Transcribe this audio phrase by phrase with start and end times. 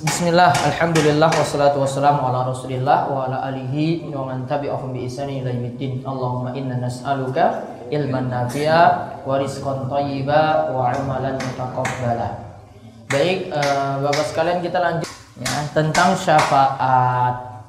[0.00, 5.52] Bismillah, Alhamdulillah, wassalatu wassalamu ala rasulillah wa ala alihi wa man tabi'ahum bi ihsani ila
[5.52, 6.00] yaumiddin.
[6.08, 7.60] Allahumma inna nas'aluka
[7.92, 12.32] ilman nafi'a wa rizqan thayyiba wa amalan mutaqabbala.
[13.12, 17.60] Baik, uh, Bapak sekalian kita lanjut ya, tentang syafaat.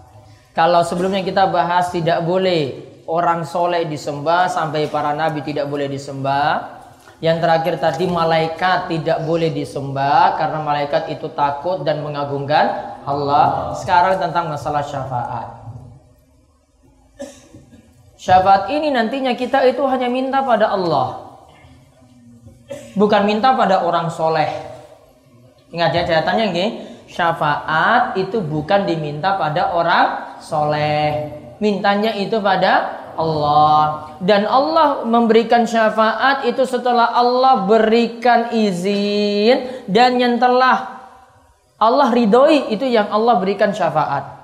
[0.55, 2.79] Kalau sebelumnya kita bahas tidak boleh
[3.11, 6.79] orang soleh disembah sampai para nabi tidak boleh disembah
[7.21, 13.77] yang terakhir tadi malaikat tidak boleh disembah karena malaikat itu takut dan mengagungkan Allah.
[13.77, 15.61] Sekarang tentang masalah syafaat.
[18.17, 21.37] Syafaat ini nantinya kita itu hanya minta pada Allah.
[22.97, 24.49] Bukan minta pada orang soleh.
[25.69, 26.69] Ingat ya catatannya nggih.
[27.05, 31.37] Syafaat itu bukan diminta pada orang soleh.
[31.61, 40.39] Mintanya itu pada Allah dan Allah memberikan syafaat itu setelah Allah berikan izin dan yang
[40.39, 41.01] telah
[41.81, 44.39] Allah ridhoi itu yang Allah berikan syafaat.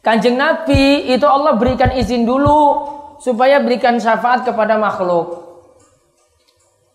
[0.00, 2.88] Kanjeng Nabi itu Allah berikan izin dulu
[3.20, 5.44] supaya berikan syafaat kepada makhluk.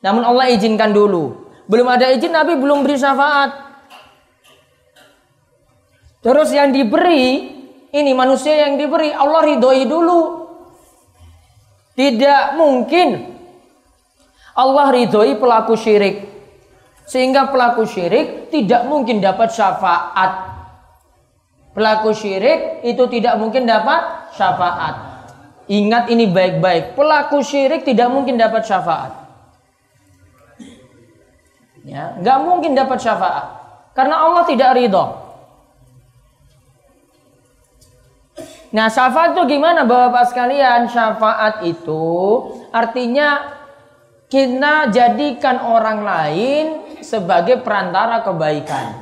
[0.01, 1.45] Namun Allah izinkan dulu.
[1.69, 3.49] Belum ada izin Nabi belum beri syafaat.
[6.25, 7.54] Terus yang diberi
[7.95, 10.43] ini manusia yang diberi Allah ridhoi dulu.
[11.95, 13.23] Tidak mungkin
[14.51, 16.27] Allah ridhoi pelaku syirik.
[17.07, 20.31] Sehingga pelaku syirik tidak mungkin dapat syafaat.
[21.71, 24.95] Pelaku syirik itu tidak mungkin dapat syafaat.
[25.71, 26.99] Ingat ini baik-baik.
[26.99, 29.11] Pelaku syirik tidak mungkin dapat syafaat.
[31.85, 33.45] Ya, nggak mungkin dapat syafaat.
[33.95, 35.24] Karena Allah tidak ridho.
[38.75, 40.91] Nah syafaat itu gimana bapak-bapak sekalian?
[40.91, 42.03] Syafaat itu
[42.75, 43.55] artinya
[44.27, 46.65] kita jadikan orang lain
[46.99, 48.99] sebagai perantara kebaikan.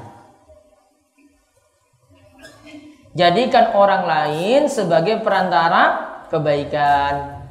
[3.18, 7.42] Jadikan orang lain sebagai perantara kebaikan.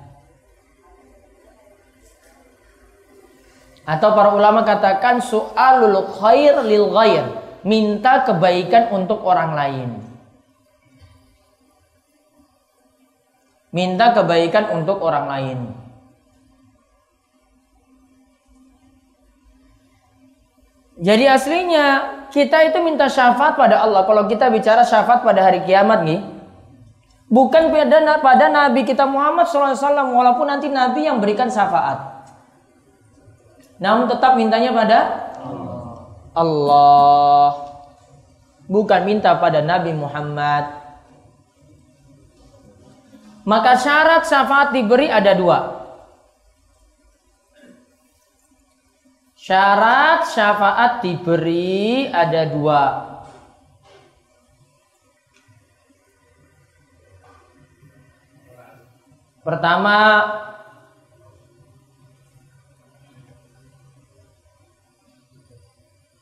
[3.82, 7.26] Atau para ulama katakan su'alul khair lil ghair.
[7.66, 10.11] Minta kebaikan untuk orang lain.
[13.72, 15.58] Minta kebaikan untuk orang lain.
[21.02, 21.86] Jadi aslinya
[22.30, 24.04] kita itu minta syafaat pada Allah.
[24.06, 26.20] Kalau kita bicara syafaat pada hari kiamat nih,
[27.32, 29.74] bukan pada pada Nabi kita Muhammad SAW,
[30.14, 32.28] walaupun nanti Nabi yang berikan syafaat.
[33.82, 34.98] Namun tetap mintanya pada
[36.36, 37.72] Allah.
[38.70, 40.81] Bukan minta pada Nabi Muhammad
[43.42, 45.58] maka syarat syafaat diberi ada dua.
[49.34, 52.82] Syarat syafaat diberi ada dua.
[59.42, 59.98] Pertama,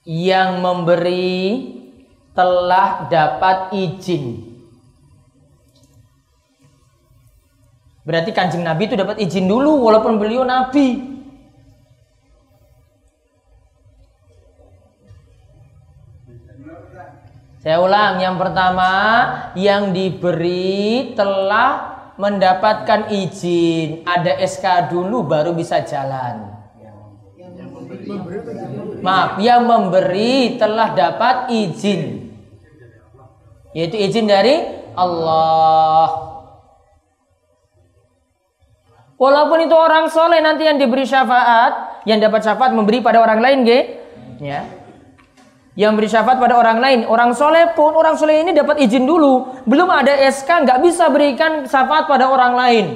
[0.08, 1.68] yang memberi
[2.32, 4.49] telah dapat izin
[8.10, 10.98] Berarti kanjeng Nabi itu dapat izin dulu walaupun beliau Nabi.
[17.62, 18.90] Saya ulang, yang pertama
[19.54, 26.50] yang diberi telah mendapatkan izin, ada SK dulu baru bisa jalan.
[29.06, 32.32] Maaf, yang memberi telah dapat izin.
[33.70, 34.66] Yaitu izin dari
[34.98, 36.29] Allah.
[39.20, 43.68] Walaupun itu orang soleh nanti yang diberi syafaat, yang dapat syafaat memberi pada orang lain,
[43.68, 43.80] ge,
[44.40, 44.64] ya.
[45.76, 49.60] Yang beri syafaat pada orang lain, orang soleh pun orang soleh ini dapat izin dulu,
[49.68, 52.86] belum ada SK, nggak bisa berikan syafaat pada orang lain.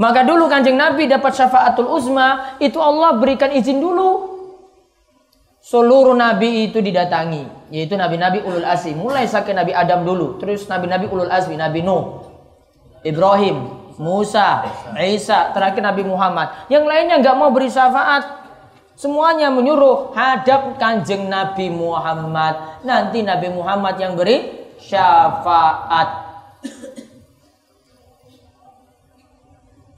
[0.00, 4.40] Maka dulu kanjeng Nabi dapat syafaatul uzma, itu Allah berikan izin dulu.
[5.68, 11.12] Seluruh nabi itu didatangi, yaitu nabi-nabi ulul azmi, mulai sakit Nabi Adam dulu, terus nabi-nabi
[11.12, 12.27] ulul azmi, Nabi Nuh,
[13.06, 14.62] Ibrahim, Musa,
[15.02, 16.70] Isa, terakhir Nabi Muhammad.
[16.70, 18.38] Yang lainnya nggak mau beri syafaat.
[18.98, 22.82] Semuanya menyuruh hadap kanjeng Nabi Muhammad.
[22.82, 26.26] Nanti Nabi Muhammad yang beri syafaat.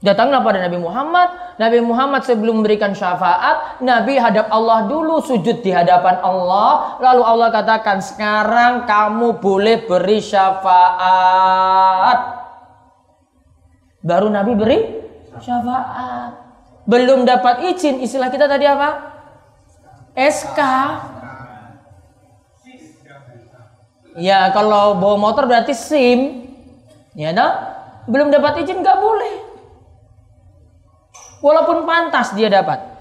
[0.01, 1.29] Datanglah pada Nabi Muhammad.
[1.61, 6.97] Nabi Muhammad sebelum memberikan syafaat, Nabi hadap Allah dulu sujud di hadapan Allah.
[6.97, 11.61] Lalu Allah katakan, sekarang kamu boleh beri syafaat.
[14.01, 14.79] Baru Nabi beri
[15.41, 16.33] syafaat.
[16.89, 18.89] Belum dapat izin, istilah kita tadi apa?
[20.17, 20.59] SK.
[24.19, 26.49] Ya kalau bawa motor berarti SIM.
[27.15, 27.55] Ya dong?
[28.09, 29.33] Belum dapat izin nggak boleh.
[31.41, 32.91] Walaupun pantas dia dapat.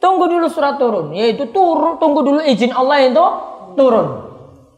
[0.00, 3.26] Tunggu dulu surat turun, yaitu turun, tunggu dulu izin Allah itu
[3.76, 4.08] turun.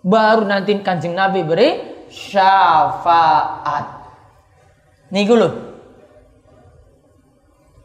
[0.03, 1.69] Baru nanti kanjeng Nabi beri
[2.11, 4.02] syafaat.
[5.13, 5.49] Nih dulu.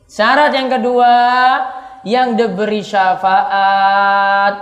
[0.08, 1.12] Syarat yang kedua
[2.08, 4.56] yang diberi syafaat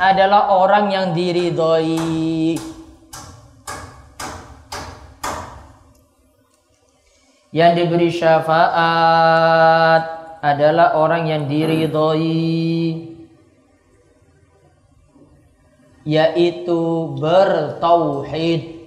[0.00, 2.56] adalah orang yang diridhoi
[7.52, 10.02] Yang diberi syafaat
[10.40, 13.11] adalah orang yang diridhoi
[16.02, 18.82] yaitu bertauhid.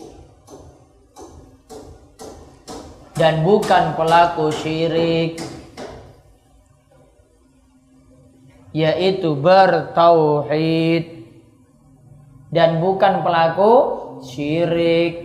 [3.15, 5.39] Dan bukan pelaku syirik.
[8.75, 11.23] Yaitu bertauhid.
[12.51, 13.73] Dan bukan pelaku
[14.23, 15.23] syirik.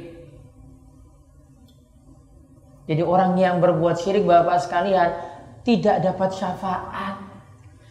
[2.91, 5.15] Jadi orang yang berbuat syirik Bapak sekalian
[5.63, 7.30] tidak dapat syafaat.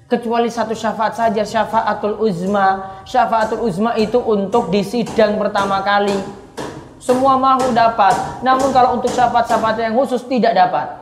[0.09, 2.97] Kecuali satu syafaat saja syafaatul uzma.
[3.05, 6.17] Syafaatul uzma itu untuk di sidang pertama kali.
[6.97, 8.41] Semua makhluk dapat.
[8.41, 10.97] Namun kalau untuk syafaat-syafaat yang khusus tidak dapat.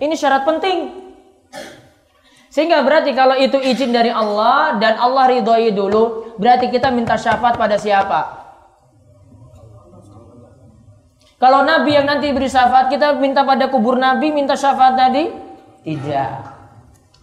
[0.00, 1.04] Ini syarat penting.
[2.48, 7.60] Sehingga berarti kalau itu izin dari Allah dan Allah ridhoi dulu, berarti kita minta syafaat
[7.60, 8.40] pada siapa?
[11.38, 15.30] Kalau Nabi yang nanti beri syafaat, kita minta pada kubur Nabi, minta syafaat tadi?
[15.86, 16.57] Tidak.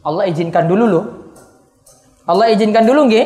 [0.06, 1.06] Allah izinkan dulu loh.
[2.30, 3.25] Allah izinkan dulu nggih?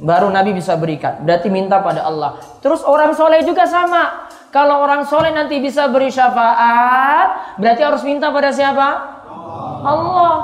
[0.00, 1.20] Baru Nabi bisa berikan.
[1.24, 2.40] Berarti minta pada Allah.
[2.64, 4.28] Terus orang soleh juga sama.
[4.48, 8.88] Kalau orang soleh nanti bisa beri syafaat, berarti harus minta pada siapa?
[9.84, 10.34] Allah.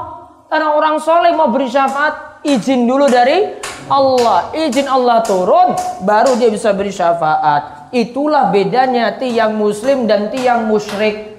[0.52, 3.56] Karena orang soleh mau beri syafaat, izin dulu dari
[3.88, 4.52] Allah.
[4.52, 5.72] Izin Allah turun,
[6.04, 7.88] baru dia bisa beri syafaat.
[7.92, 11.31] Itulah bedanya tiang muslim dan tiang musyrik.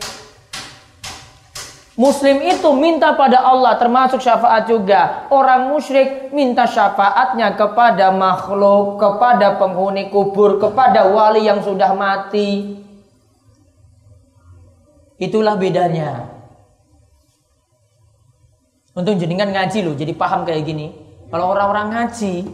[1.94, 5.30] Muslim itu minta pada Allah termasuk syafaat juga.
[5.30, 12.81] Orang musyrik minta syafaatnya kepada makhluk, kepada penghuni kubur, kepada wali yang sudah mati.
[15.22, 16.34] Itulah bedanya.
[18.98, 20.98] Untuk jenengan ngaji loh, jadi paham kayak gini.
[21.30, 22.46] Kalau orang-orang ngaji,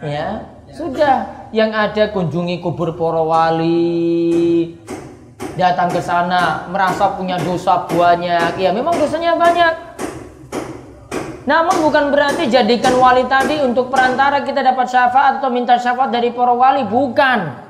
[0.00, 4.76] ya sudah yang ada kunjungi kubur para wali
[5.58, 8.62] datang ke sana merasa punya dosa banyak.
[8.62, 9.74] Ya memang dosanya banyak.
[11.44, 16.30] Namun bukan berarti jadikan wali tadi untuk perantara kita dapat syafaat atau minta syafaat dari
[16.30, 16.86] para wali.
[16.86, 17.67] Bukan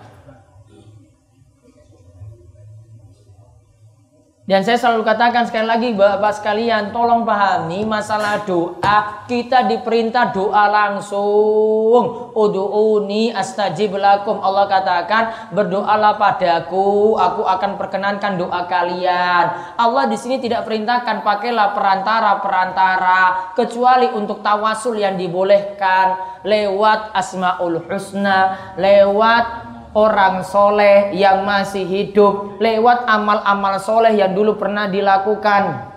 [4.48, 10.64] Dan saya selalu katakan sekali lagi Bapak sekalian tolong pahami masalah doa kita diperintah doa
[10.72, 12.32] langsung.
[12.32, 14.40] Udu'uni astajib lakum.
[14.40, 19.76] Allah katakan berdoalah padaku, aku akan perkenankan doa kalian.
[19.76, 28.72] Allah di sini tidak perintahkan pakailah perantara-perantara kecuali untuk tawasul yang dibolehkan lewat asmaul husna,
[28.80, 35.88] lewat orang soleh yang masih hidup lewat amal-amal soleh yang dulu pernah dilakukan.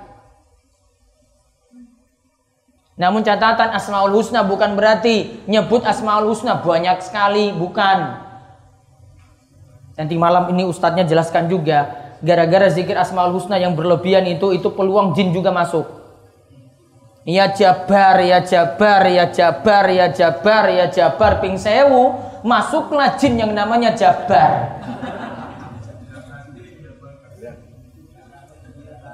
[3.00, 8.20] Namun catatan Asmaul Husna bukan berarti nyebut Asmaul Husna banyak sekali, bukan.
[9.98, 12.14] Nanti malam ini ustadznya jelaskan juga.
[12.22, 16.01] Gara-gara zikir Asmaul Husna yang berlebihan itu, itu peluang jin juga masuk.
[17.22, 23.54] Ya jabar, ya jabar, ya jabar, ya jabar, ya jabar, ping sewu masuklah jin yang
[23.54, 24.82] namanya Jabar.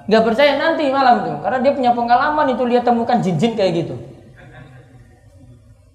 [0.08, 3.96] Gak percaya nanti malam tuh, karena dia punya pengalaman itu lihat temukan jin-jin kayak gitu.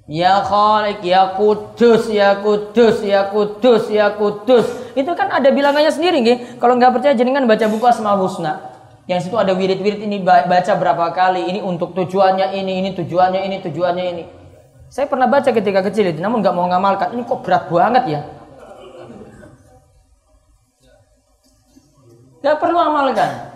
[0.04, 4.68] Ya Khalik, ya Kudus, ya Kudus, ya Kudus, ya Kudus.
[4.92, 6.60] Itu kan ada bilangannya sendiri nggih.
[6.60, 8.71] Kalau nggak percaya jenengan baca buku Asmaul Husna.
[9.12, 13.56] Yang situ ada wirid-wirid ini baca berapa kali, ini untuk tujuannya ini, ini tujuannya ini,
[13.60, 14.24] tujuannya ini.
[14.88, 17.12] Saya pernah baca ketika kecil itu, namun nggak mau ngamalkan.
[17.12, 18.20] Ini kok berat banget ya?
[22.40, 23.52] Gak perlu amalkan.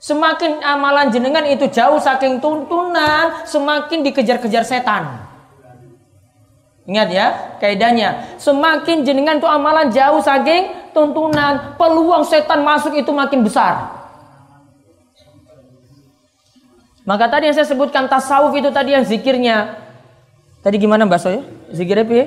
[0.00, 5.28] Semakin amalan jenengan itu jauh saking tuntunan, semakin dikejar-kejar setan.
[6.88, 7.26] Ingat ya,
[7.60, 8.40] kaidahnya.
[8.40, 13.99] Semakin jenengan itu amalan jauh saking tuntunan, peluang setan masuk itu makin besar.
[17.10, 19.82] Maka tadi yang saya sebutkan tasawuf itu tadi yang zikirnya.
[20.62, 21.42] Tadi gimana Mbak Soya?
[21.74, 22.24] Zikirnya piye?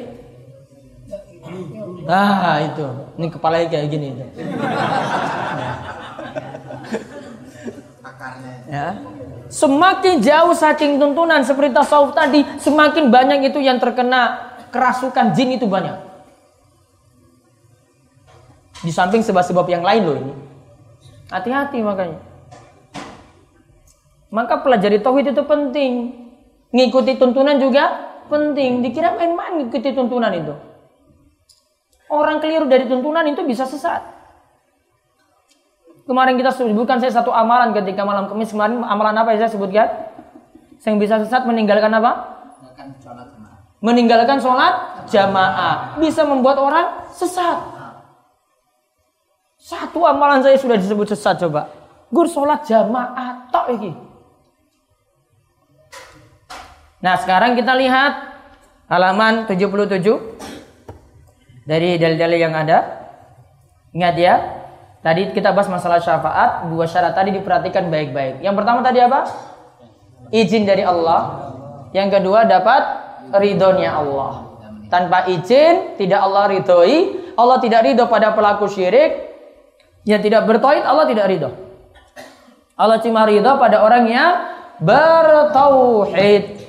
[2.03, 2.83] Ah, itu.
[3.15, 4.23] Ini kepalanya kayak gini itu.
[8.67, 8.99] Ya.
[9.47, 15.63] Semakin jauh saking tuntunan seperti tasawuf tadi, semakin banyak itu yang terkena kerasukan jin itu
[15.63, 15.95] banyak.
[18.83, 20.33] Di samping sebab-sebab yang lain loh ini.
[21.31, 22.32] Hati-hati makanya.
[24.33, 25.91] Maka pelajari tauhid itu penting.
[26.73, 28.81] Ngikuti tuntunan juga penting.
[28.81, 30.57] Dikira main-main ngikuti tuntunan itu.
[32.09, 34.01] Orang keliru dari tuntunan itu bisa sesat.
[36.09, 39.87] Kemarin kita sebutkan saya satu amalan ketika malam kemis kemarin amalan apa yang saya sebutkan?
[40.83, 42.33] Yang bisa sesat meninggalkan apa?
[43.83, 47.59] meninggalkan sholat jamaah bisa membuat orang sesat.
[49.59, 51.67] Satu amalan saya sudah disebut sesat coba.
[52.07, 53.91] Gur sholat jamaah tok iki.
[57.03, 58.31] Nah sekarang kita lihat
[58.87, 63.03] halaman 77 dari dalil-dalil yang ada.
[63.91, 64.35] Ingat ya,
[65.03, 68.39] tadi kita bahas masalah syafaat, dua syarat tadi diperhatikan baik-baik.
[68.39, 69.27] Yang pertama tadi apa?
[70.31, 71.51] Izin dari Allah.
[71.91, 72.81] Yang kedua dapat
[73.35, 74.55] ridhonya Allah.
[74.87, 77.19] Tanpa izin tidak Allah ridhoi.
[77.35, 79.35] Allah tidak ridho pada pelaku syirik.
[80.07, 81.51] Yang tidak bertauhid Allah tidak ridho.
[82.79, 84.31] Allah cuma ridho pada orang yang
[84.79, 86.62] bertauhid.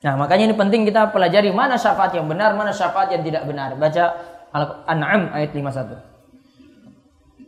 [0.00, 3.76] Nah makanya ini penting kita pelajari mana syafaat yang benar, mana syafaat yang tidak benar.
[3.76, 4.04] Baca
[4.48, 6.10] Al-An'am ayat 51.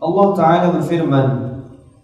[0.02, 1.26] Allah Ta'ala berfirman,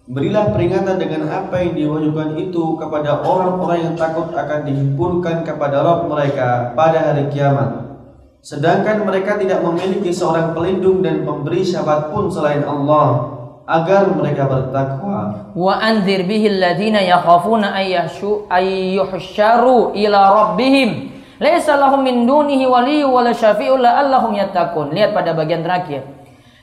[0.08, 6.08] Berilah peringatan dengan apa yang diwajibkan itu kepada orang-orang yang takut akan dihimpunkan kepada Rabb
[6.08, 8.00] mereka pada hari kiamat.
[8.40, 13.36] Sedangkan mereka tidak memiliki seorang pelindung dan pemberi syafaat pun selain Allah
[13.68, 15.52] agar mereka bertakwa.
[15.52, 21.20] Wa anzir bihi alladziina yakhafuna ayyashu ayyuhsyaru ila rabbihim.
[21.36, 24.90] Laisa lahum min dunihi waliyyu wala syafi'un la'allahum yattaqun.
[24.96, 26.02] Lihat pada bagian terakhir.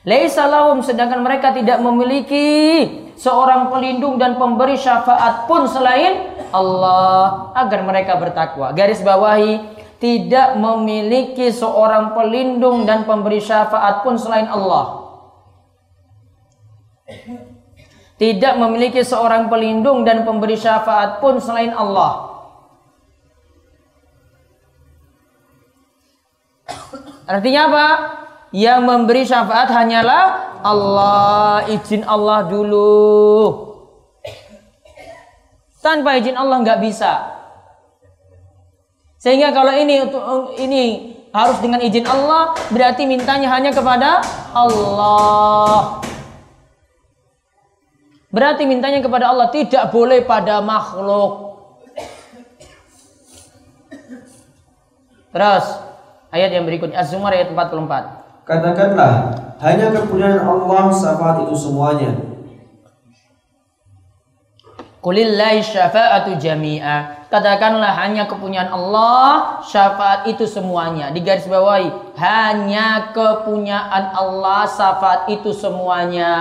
[0.02, 2.46] Laisa lahum sedangkan mereka tidak memiliki
[3.14, 8.74] seorang pelindung dan pemberi syafaat pun selain Allah agar mereka bertakwa.
[8.74, 9.62] Garis bawahi
[9.96, 15.05] tidak memiliki seorang pelindung dan pemberi syafaat pun selain Allah.
[18.16, 22.32] Tidak memiliki seorang pelindung dan pemberi syafaat pun selain Allah.
[27.28, 27.86] Artinya apa?
[28.54, 30.24] Yang memberi syafaat hanyalah
[30.64, 32.94] Allah, izin Allah dulu.
[35.84, 37.36] Tanpa izin Allah nggak bisa.
[39.20, 40.02] Sehingga kalau ini
[40.58, 40.82] ini
[41.30, 44.24] harus dengan izin Allah, berarti mintanya hanya kepada
[44.56, 46.00] Allah.
[48.36, 51.56] Berarti mintanya kepada Allah tidak boleh pada makhluk.
[55.32, 55.64] Terus
[56.28, 58.44] ayat yang berikutnya Az-Zumar ayat 44.
[58.44, 59.12] Katakanlah
[59.64, 62.12] hanya kepunyaan Allah syafaat itu semuanya.
[65.00, 67.24] Kulillahi syafa'atu jami'a.
[67.32, 71.08] Katakanlah hanya kepunyaan Allah syafaat itu semuanya.
[71.08, 71.88] Di garis bawahi
[72.20, 76.36] hanya kepunyaan Allah syafaat itu semuanya.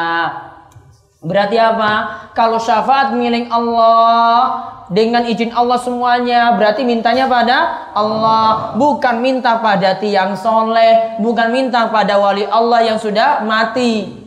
[1.25, 2.21] Berarti apa?
[2.37, 4.61] Kalau syafaat milik Allah
[4.93, 8.77] dengan izin Allah semuanya berarti mintanya pada Allah.
[8.77, 14.21] Bukan minta pada tiang soleh bukan minta pada wali Allah yang sudah mati.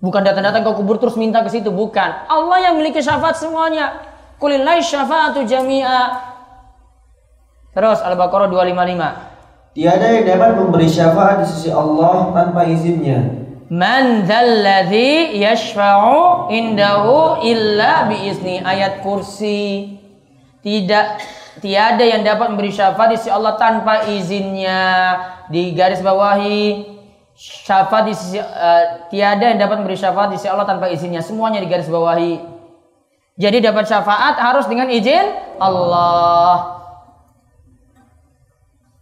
[0.00, 2.24] Bukan datang-datang ke kubur terus minta ke situ bukan.
[2.24, 4.08] Allah yang memiliki syafaat semuanya.
[4.40, 6.32] Kulilai syafaatu jami'a.
[7.76, 13.43] Terus Al-Baqarah 255 Tiada yang dapat memberi syafaat di sisi Allah tanpa izinnya
[13.74, 19.98] Man dzalladzi yashfa'u indahu illa biizni ayat kursi.
[20.62, 21.06] Tidak
[21.58, 24.82] tiada yang dapat memberi syafaat di sisi Allah tanpa izinnya.
[25.50, 26.86] Di garis bawahi
[27.34, 31.18] syafaat di sisi uh, tiada yang dapat memberi syafaat di sisi Allah tanpa izinnya.
[31.18, 32.38] Semuanya di garis bawahi.
[33.34, 36.78] Jadi dapat syafaat harus dengan izin Allah.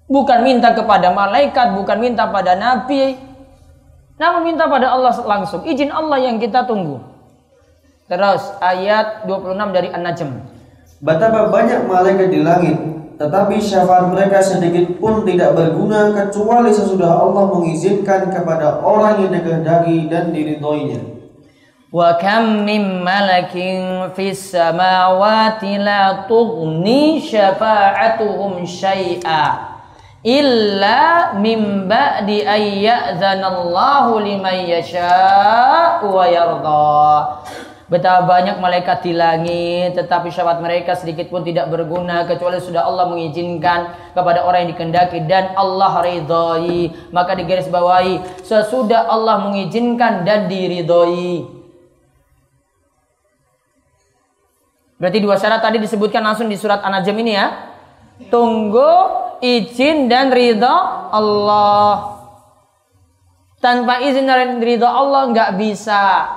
[0.08, 3.31] Bukan minta kepada malaikat, bukan minta pada nabi,
[4.22, 5.66] namun minta pada Allah langsung.
[5.66, 7.02] Izin Allah yang kita tunggu.
[8.06, 10.30] Terus ayat 26 dari An-Najm.
[11.02, 12.78] Betapa banyak malaikat di langit,
[13.18, 20.06] tetapi syafaat mereka sedikit pun tidak berguna kecuali sesudah Allah mengizinkan kepada orang yang dikehendaki
[20.06, 21.02] dan diridhoinya.
[21.90, 29.71] Wa kam min malakin fis samawati la tughni syafa'atuhum syai'a
[30.22, 36.94] illa min ba'di ay ya'zanallahu liman yasha'u wa yarda.
[37.92, 43.04] Betapa banyak malaikat di langit tetapi syafaat mereka sedikit pun tidak berguna kecuali sudah Allah
[43.04, 46.88] mengizinkan kepada orang yang dikendaki dan Allah ridhoi.
[47.12, 51.44] Maka digaris bawahi sesudah Allah mengizinkan dan diridhoi.
[54.96, 57.76] Berarti dua syarat tadi disebutkan langsung di surat An-Najm ini ya.
[58.32, 58.88] Tunggu
[59.42, 60.70] izin dan ridho
[61.10, 62.22] Allah.
[63.58, 66.30] Tanpa izin dan ridho Allah nggak bisa.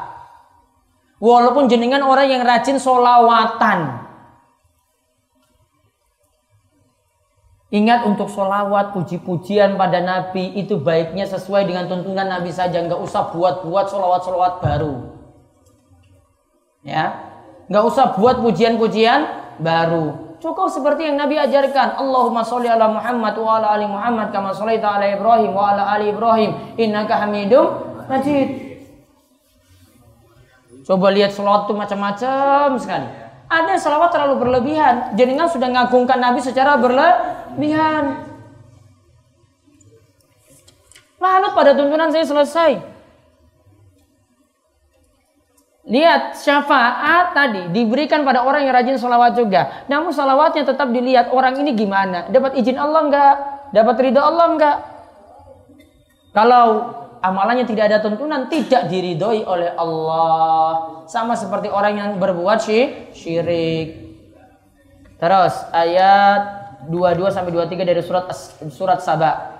[1.21, 4.03] Walaupun jenengan orang yang rajin solawatan.
[7.75, 12.79] Ingat untuk solawat, puji-pujian pada Nabi itu baiknya sesuai dengan tuntunan Nabi saja.
[12.79, 14.95] Nggak usah buat-buat solawat-solawat baru.
[16.85, 17.19] Ya,
[17.67, 19.25] nggak usah buat pujian-pujian
[19.59, 20.24] baru.
[20.43, 21.95] Cukup seperti yang Nabi ajarkan.
[21.99, 26.11] Allahumma sholli ala Muhammad wa ala ali Muhammad kama sholaita ala Ibrahim wa ala ali
[26.11, 27.65] Ibrahim innaka Hamidum
[28.05, 28.49] Majid.
[30.85, 33.07] Coba lihat selawat itu macam-macam sekali.
[33.49, 35.17] Ada selawat terlalu berlebihan.
[35.17, 38.25] Jenengan sudah ngagungkan Nabi secara berlebihan.
[41.17, 42.94] Lalu pada tuntunan saya selesai.
[45.85, 49.85] Lihat syafaat tadi diberikan pada orang yang rajin selawat juga.
[49.85, 52.25] Namun salawatnya tetap dilihat orang ini gimana.
[52.33, 53.35] Dapat izin Allah enggak?
[53.69, 54.77] Dapat ridho Allah enggak?
[56.33, 56.65] Kalau
[57.25, 62.61] amalannya tidak ada tuntunan tidak diridhoi oleh Allah sama seperti orang yang berbuat
[63.17, 63.97] syirik
[65.17, 66.41] terus ayat
[66.85, 68.29] 22 sampai 23 dari surat
[68.69, 69.57] surat Saba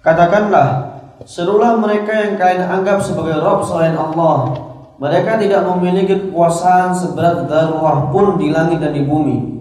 [0.00, 0.96] katakanlah
[1.28, 4.56] serulah mereka yang kalian anggap sebagai rob selain Allah
[4.96, 9.56] mereka tidak memiliki kekuasaan seberat darah pun di langit dan di bumi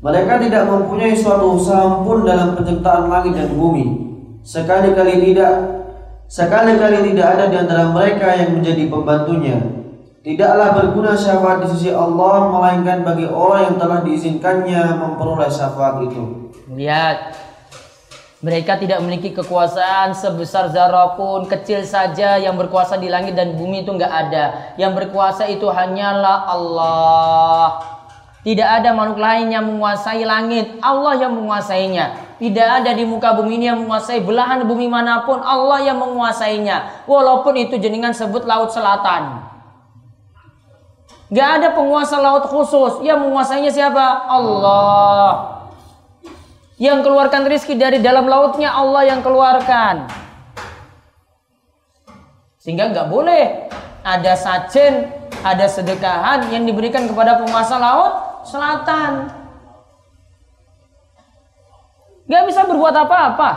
[0.00, 3.86] mereka tidak mempunyai suatu usaha pun dalam penciptaan langit dan bumi
[4.42, 5.80] sekali-kali tidak
[6.30, 9.58] Sekali-kali tidak ada di antara mereka yang menjadi pembantunya.
[10.22, 16.54] Tidaklah berguna syafaat di sisi Allah melainkan bagi orang yang telah diizinkannya memperoleh syafaat itu.
[16.70, 17.34] Lihat,
[18.40, 23.84] mereka tidak memiliki kekuasaan sebesar zarah pun kecil saja yang berkuasa di langit dan bumi
[23.84, 24.44] itu enggak ada.
[24.80, 27.68] Yang berkuasa itu hanyalah Allah.
[28.40, 32.32] Tidak ada makhluk lain yang menguasai langit, Allah yang menguasainya.
[32.40, 35.44] Tidak ada di muka bumi ini yang menguasai belahan bumi mana pun.
[35.44, 37.04] Allah yang menguasainya.
[37.04, 39.44] Walaupun itu jenengan sebut laut selatan.
[41.28, 43.04] Gak ada penguasa laut khusus.
[43.04, 44.24] Yang menguasainya siapa?
[44.32, 45.59] Allah.
[46.80, 50.08] Yang keluarkan rizki dari dalam lautnya Allah yang keluarkan.
[52.56, 53.68] Sehingga nggak boleh
[54.00, 55.12] ada sajen,
[55.44, 58.12] ada sedekahan yang diberikan kepada penguasa laut
[58.48, 59.28] selatan.
[62.30, 63.50] Gak bisa berbuat apa-apa.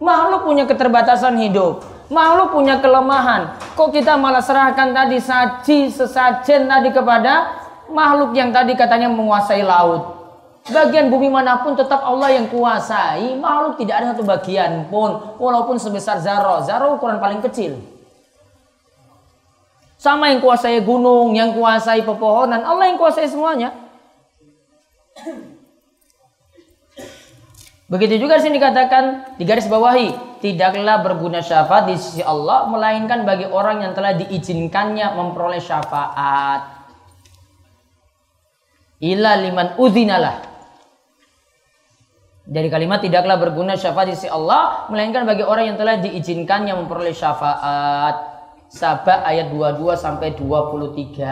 [0.00, 1.84] Makhluk punya keterbatasan hidup.
[2.08, 3.54] Makhluk punya kelemahan.
[3.76, 7.52] Kok kita malah serahkan tadi saji sesajen tadi kepada
[7.92, 10.23] makhluk yang tadi katanya menguasai laut.
[10.64, 13.36] Bagian bumi mana pun tetap Allah yang kuasai.
[13.36, 15.36] Makhluk tidak ada satu bagian pun.
[15.36, 16.64] Walaupun sebesar zarah.
[16.64, 17.76] Zarah ukuran paling kecil.
[20.00, 22.64] Sama yang kuasai gunung, yang kuasai pepohonan.
[22.64, 23.76] Allah yang kuasai semuanya.
[27.84, 33.44] Begitu juga sini dikatakan di garis bawahi, tidaklah berguna syafaat di sisi Allah melainkan bagi
[33.44, 36.88] orang yang telah diizinkannya memperoleh syafaat.
[39.04, 40.53] Ila liman udhinalah.
[42.44, 47.16] Dari kalimat tidaklah berguna syafaat di sisi Allah melainkan bagi orang yang telah diizinkannya memperoleh
[47.16, 48.36] syafaat.
[48.68, 51.24] Sabah ayat 22 sampai 23.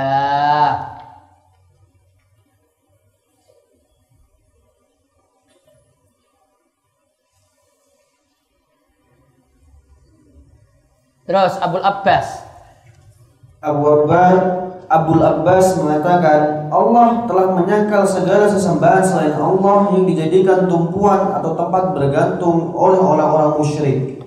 [11.29, 12.41] Terus Abul Abbas.
[13.61, 21.33] Abu Abbas Abul Abbas mengatakan Allah telah menyangkal segala sesembahan selain Allah yang dijadikan tumpuan
[21.33, 24.21] atau tempat bergantung oleh orang-orang musyrik.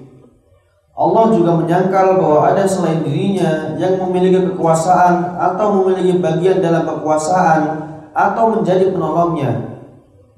[0.97, 7.61] Allah juga menyangkal bahwa ada selain dirinya yang memiliki kekuasaan atau memiliki bagian dalam kekuasaan
[8.15, 9.77] atau menjadi penolongnya.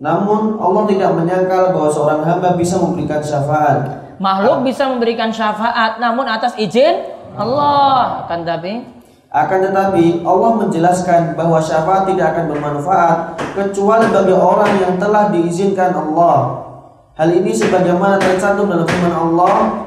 [0.04, 6.26] Namun Allah tidak menyangkal bahwa seorang hamba bisa memberikan syafaat Makhluk bisa memberikan syafaat namun
[6.26, 7.06] atas izin
[7.38, 8.26] Allah.
[8.26, 8.97] Akan tetapi
[9.28, 13.18] akan tetapi Allah menjelaskan bahwa syafaat tidak akan bermanfaat
[13.60, 16.64] kecuali bagi orang yang telah diizinkan Allah.
[17.20, 19.84] Hal ini sebagaimana tercantum dalam firman Allah,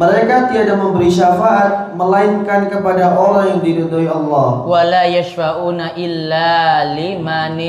[0.00, 4.64] Mereka tiada memberi syafaat melainkan kepada orang yang diridhoi Allah.
[4.64, 7.60] wala yashfa'una illa liman.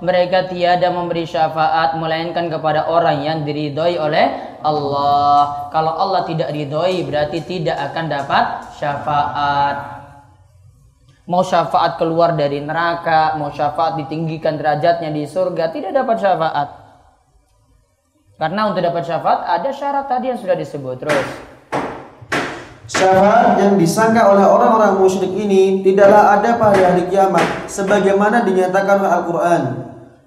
[0.00, 5.68] Mereka tiada memberi syafaat melainkan kepada orang yang diridhoi oleh Allah.
[5.68, 8.44] Kalau Allah tidak ridhoi berarti tidak akan dapat
[8.80, 9.76] syafaat.
[11.28, 16.87] Mau syafaat keluar dari neraka, mau syafaat ditinggikan derajatnya di surga, tidak dapat syafaat.
[18.38, 21.26] Karena untuk dapat syafaat ada syarat tadi yang sudah disebut terus.
[22.86, 29.10] Syafaat yang disangka oleh orang-orang musyrik ini tidaklah ada pada hari kiamat sebagaimana dinyatakan oleh
[29.10, 29.62] Al-Qur'an.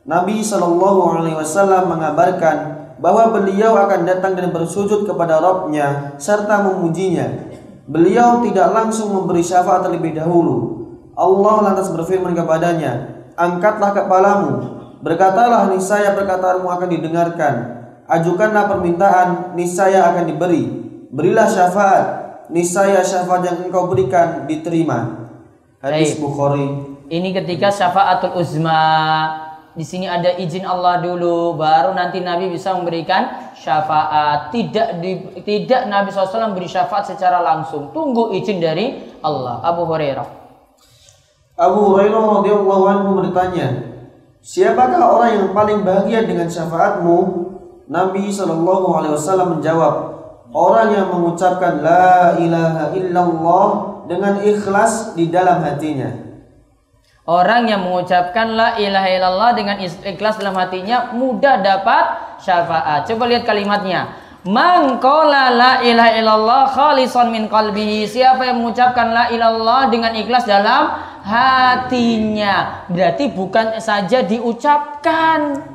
[0.03, 2.57] Nabi Shallallahu alaihi wasallam mengabarkan
[2.99, 7.47] bahwa beliau akan datang dan bersujud kepada Rabbnya serta memujinya.
[7.87, 10.83] Beliau tidak langsung memberi syafaat terlebih dahulu.
[11.15, 14.51] Allah lantas berfirman kepadanya, "Angkatlah kepalamu,
[14.99, 17.80] berkatalah niscaya perkataanmu akan didengarkan.
[18.11, 20.67] Ajukanlah permintaan, niscaya akan diberi.
[21.15, 22.05] Berilah syafaat,
[22.51, 25.31] niscaya syafaat yang engkau berikan diterima."
[25.79, 26.19] Hadis Baik.
[26.19, 26.67] Bukhari.
[27.07, 28.83] Ini ketika syafaatul uzma.
[29.71, 34.51] Di sini ada izin Allah dulu, baru nanti Nabi bisa memberikan syafaat.
[34.51, 37.87] Tidak di, tidak Nabi SAW beri syafaat secara langsung.
[37.95, 39.63] Tunggu izin dari Allah.
[39.63, 40.27] Abu Hurairah.
[41.55, 43.67] Abu Hurairah radhiyallahu anhu bertanya,
[44.43, 47.50] "Siapakah orang yang paling bahagia dengan syafaatmu?"
[47.91, 49.95] Nabi Shallallahu alaihi wasallam menjawab,
[50.55, 53.67] "Orang yang mengucapkan la ilaha illallah
[54.07, 56.07] dengan ikhlas di dalam hatinya."
[57.27, 63.11] Orang yang mengucapkan la ilaha illallah dengan ikhlas dalam hatinya mudah dapat syafaat.
[63.11, 64.07] Coba lihat kalimatnya.
[64.47, 68.07] Man qala la ilaha illallah khalisan min qalbihi.
[68.07, 70.95] Siapa yang mengucapkan la ilallah dengan ikhlas dalam
[71.27, 72.87] hatinya.
[72.87, 75.71] Berarti bukan saja diucapkan.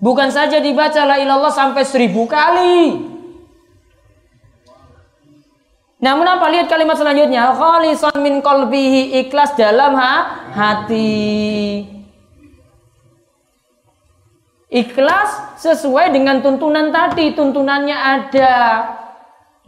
[0.00, 2.96] Bukan saja dibaca la ilallah sampai seribu kali.
[6.00, 6.48] Namun apa?
[6.48, 7.52] Lihat kalimat selanjutnya.
[7.52, 11.84] Khalisan min qalbihi ikhlas dalam ha- hati.
[14.72, 17.36] Ikhlas sesuai dengan tuntunan tadi.
[17.36, 18.56] Tuntunannya ada.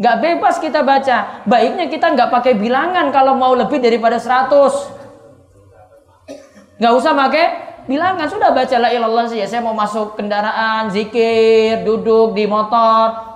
[0.01, 1.45] Nggak bebas kita baca.
[1.45, 6.81] Baiknya kita nggak pakai bilangan kalau mau lebih daripada 100.
[6.81, 8.27] Nggak usah pakai bilangan.
[8.31, 9.47] Sudah baca la ilallah saja.
[9.47, 13.33] Saya mau masuk kendaraan, zikir, duduk di motor.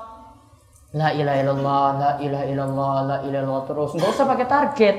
[0.96, 3.90] La ilaha illallah, la ilaha illallah, la ilaha illallah terus.
[3.98, 4.96] Nggak usah pakai target.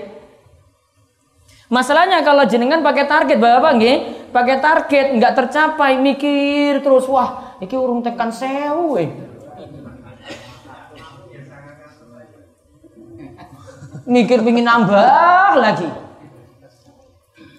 [1.68, 3.98] Masalahnya kalau jenengan pakai target, Bapak nggih,
[4.32, 9.12] pakai target nggak tercapai, mikir terus, wah, iki urung tekan sewu eh.
[14.08, 16.07] Mikir pingin nambah lagi.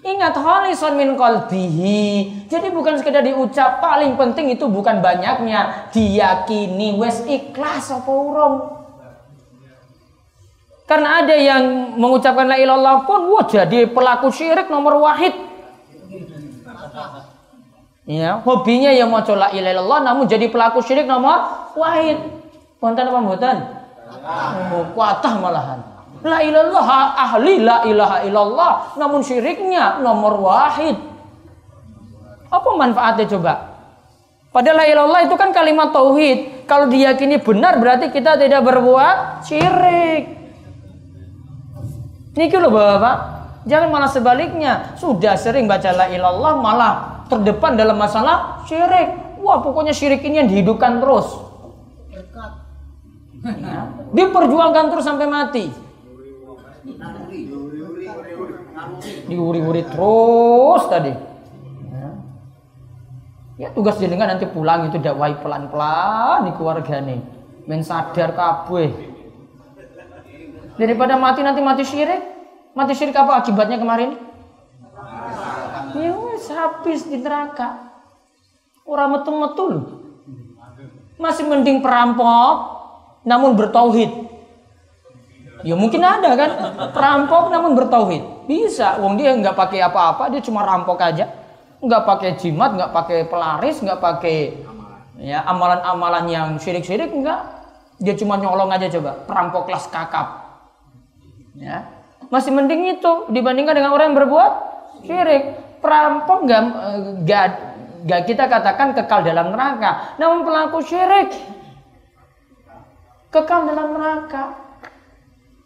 [0.09, 2.49] Ingat khalisan min qalbihi.
[2.49, 8.57] Jadi bukan sekedar diucap, paling penting itu bukan banyaknya, diyakini wes ikhlas apa urung.
[10.88, 15.37] Karena ada yang mengucapkan la ilallah pun wah jadi pelaku syirik nomor wahid.
[18.09, 22.16] Ya, hobinya ya mau la ilallah namun jadi pelaku syirik nomor wahid.
[22.81, 23.57] Wonten apa mboten?
[24.73, 25.97] Oh, kuatah malahan.
[26.18, 30.99] La ilallah ahli la ilaha illallah namun syiriknya nomor wahid.
[32.51, 33.55] Apa manfaatnya coba?
[34.51, 36.66] Padahal la ilallah itu kan kalimat tauhid.
[36.66, 40.37] Kalau diyakini benar berarti kita tidak berbuat syirik.
[42.35, 43.16] Niki loh Bapak.
[43.68, 44.97] Jangan malah sebaliknya.
[44.99, 46.92] Sudah sering baca la ilallah malah
[47.29, 49.38] terdepan dalam masalah syirik.
[49.38, 51.29] Wah, pokoknya syirik ini yang dihidupkan terus.
[53.38, 53.87] Ya.
[54.11, 55.88] Diperjuangkan terus sampai mati.
[59.29, 61.12] Diuri-uri terus tadi.
[61.88, 62.09] Ya.
[63.59, 67.20] Ya tugas jenengan nanti pulang itu dakwai pelan-pelan di keluarga nih.
[67.68, 68.90] Men sadar kabeh.
[70.79, 72.22] Daripada mati nanti mati syirik.
[72.72, 74.14] Mati syirik apa akibatnya kemarin?
[75.98, 77.90] Ya wes habis di neraka.
[78.87, 79.66] Orang metu-metu.
[81.18, 82.79] Masih mending perampok
[83.27, 84.38] namun bertauhid.
[85.66, 86.51] Ya mungkin ada kan
[86.94, 88.47] perampok namun bertauhid.
[88.47, 91.27] Bisa, wong dia nggak pakai apa-apa, dia cuma rampok aja.
[91.83, 94.38] Nggak pakai jimat, nggak pakai pelaris, nggak pakai
[95.18, 97.42] ya amalan-amalan yang syirik-syirik enggak.
[97.99, 100.47] Dia cuma nyolong aja coba, perampok kelas kakap.
[101.59, 101.90] Ya.
[102.31, 104.53] Masih mending itu dibandingkan dengan orang yang berbuat
[105.03, 105.59] syirik.
[105.83, 106.62] Perampok nggak
[108.07, 111.35] nggak kita katakan kekal dalam neraka, namun pelaku syirik
[113.35, 114.67] kekal dalam neraka.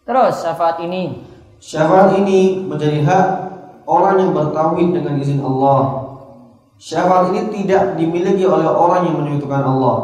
[0.03, 3.27] Terus syafaat ini Syafaat ini menjadi hak
[3.87, 6.11] orang yang bertauhid dengan izin Allah.
[6.75, 9.97] Syafaat ini tidak dimiliki oleh orang yang menyekutukan Allah.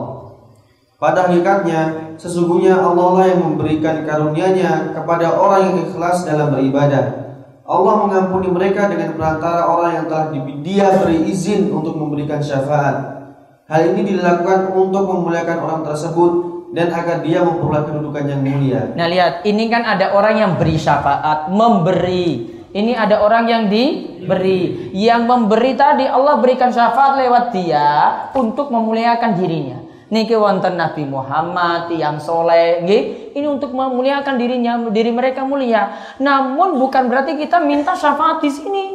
[0.96, 7.28] Pada hakikatnya, sesungguhnya Allah lah yang memberikan karunia-Nya kepada orang yang ikhlas dalam beribadah.
[7.68, 10.32] Allah mengampuni mereka dengan perantara orang yang telah
[10.64, 13.20] dia beri izin untuk memberikan syafaat.
[13.68, 16.32] Hal ini dilakukan untuk memuliakan orang tersebut
[16.70, 18.94] dan agar dia memperoleh kedudukan yang mulia.
[18.94, 22.58] Nah lihat, ini kan ada orang yang beri syafaat, memberi.
[22.70, 24.94] Ini ada orang yang diberi.
[24.94, 27.90] Yang memberi tadi Allah berikan syafaat lewat dia
[28.38, 35.14] untuk memuliakan dirinya niki wonten Nabi Muhammad yang soleh nggih ini untuk memuliakan dirinya diri
[35.14, 38.86] mereka mulia namun bukan berarti kita minta syafaat di sini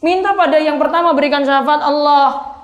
[0.00, 2.55] minta pada yang pertama berikan syafaat Allah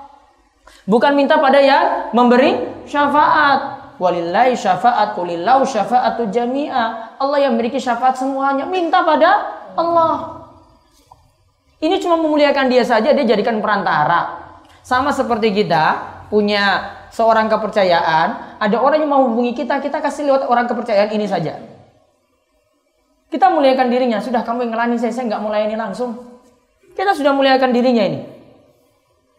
[0.89, 8.19] bukan minta pada yang memberi syafaat walillahi syafaat kulillau syafaatu jami'a Allah yang memiliki syafaat
[8.19, 9.31] semuanya minta pada
[9.79, 10.45] Allah
[11.79, 14.43] ini cuma memuliakan dia saja dia jadikan perantara
[14.83, 20.49] sama seperti kita punya seorang kepercayaan, ada orang yang mau hubungi kita, kita kasih lewat
[20.49, 21.61] orang kepercayaan ini saja.
[23.29, 26.17] Kita muliakan dirinya, sudah kamu yang ngelani saya, saya nggak mulayani langsung.
[26.97, 28.21] Kita sudah muliakan dirinya ini.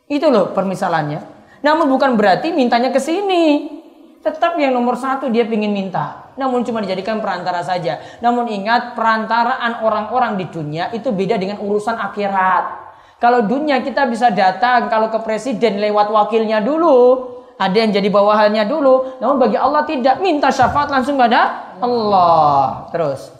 [0.06, 1.33] Itu loh permisalannya.
[1.64, 3.72] Namun bukan berarti mintanya ke sini.
[4.20, 6.28] Tetap yang nomor satu dia ingin minta.
[6.36, 8.04] Namun cuma dijadikan perantara saja.
[8.20, 12.84] Namun ingat perantaraan orang-orang di dunia itu beda dengan urusan akhirat.
[13.16, 18.68] Kalau dunia kita bisa datang kalau ke presiden lewat wakilnya dulu, ada yang jadi bawahannya
[18.68, 19.16] dulu.
[19.24, 22.92] Namun bagi Allah tidak minta syafaat langsung pada Allah.
[22.92, 23.32] Terus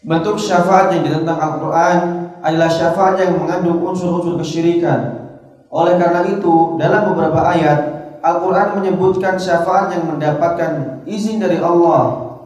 [0.00, 1.98] bentuk syafaat yang ditentang Al-Qur'an
[2.40, 5.29] adalah syafaat yang mengandung unsur-unsur kesyirikan.
[5.70, 7.78] Oleh karena itu, dalam beberapa ayat
[8.20, 12.36] Al-Quran menyebutkan syafaat yang mendapatkan izin dari Allah.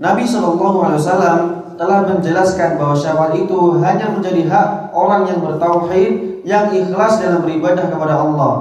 [0.00, 1.38] Nabi Shallallahu Alaihi Wasallam
[1.76, 7.86] telah menjelaskan bahwa syafaat itu hanya menjadi hak orang yang bertauhid yang ikhlas dalam beribadah
[7.90, 8.54] kepada Allah.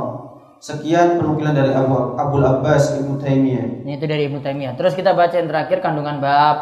[0.61, 3.81] Sekian penukilan dari Abu Abdul Abbas Ibnu Taimiyah.
[3.81, 4.77] Ini itu dari Ibnu Taimiyah.
[4.77, 6.57] Terus kita baca yang terakhir kandungan bab.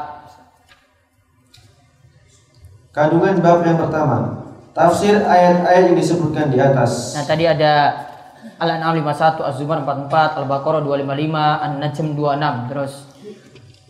[2.96, 4.49] Kandungan bab yang pertama.
[4.80, 7.12] Tafsir ayat-ayat yang disebutkan di atas.
[7.12, 8.00] Nah, tadi ada
[8.64, 12.72] Al-An'am 51, Az-Zumar 44, Al-Baqarah 255, An-Najm 26.
[12.72, 12.94] Terus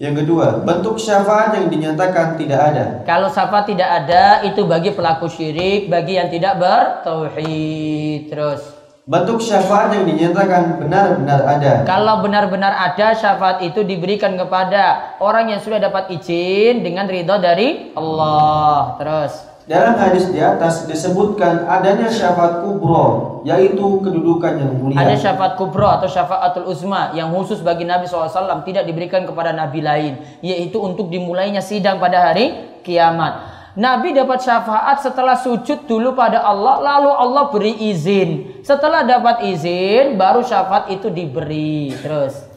[0.01, 3.05] yang kedua, bentuk syafaat yang dinyatakan tidak ada.
[3.05, 8.33] Kalau syafaat tidak ada, itu bagi pelaku syirik, bagi yang tidak bertauhid.
[8.33, 8.61] Terus
[9.05, 11.85] bentuk syafaat yang dinyatakan benar-benar ada.
[11.85, 17.93] Kalau benar-benar ada, syafaat itu diberikan kepada orang yang sudah dapat izin dengan ridho dari
[17.93, 18.97] Allah.
[18.97, 19.33] Terus
[19.69, 24.97] dalam hadis di atas disebutkan adanya syafaat kubro, yaitu kedudukan yang mulia.
[24.97, 29.85] Ada syafaat kubro atau syafaatul uzma yang khusus bagi Nabi SAW tidak diberikan kepada Nabi
[29.85, 33.61] lain, yaitu untuk dimulainya sidang pada hari kiamat.
[33.77, 38.65] Nabi dapat syafaat setelah sujud dulu pada Allah, lalu Allah beri izin.
[38.65, 41.93] Setelah dapat izin, baru syafaat itu diberi.
[41.93, 42.49] Terus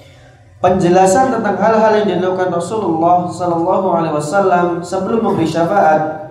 [0.63, 6.22] penjelasan tentang hal-hal yang dilakukan Rasulullah Sallallahu Alaihi Wasallam sebelum memberi syafaat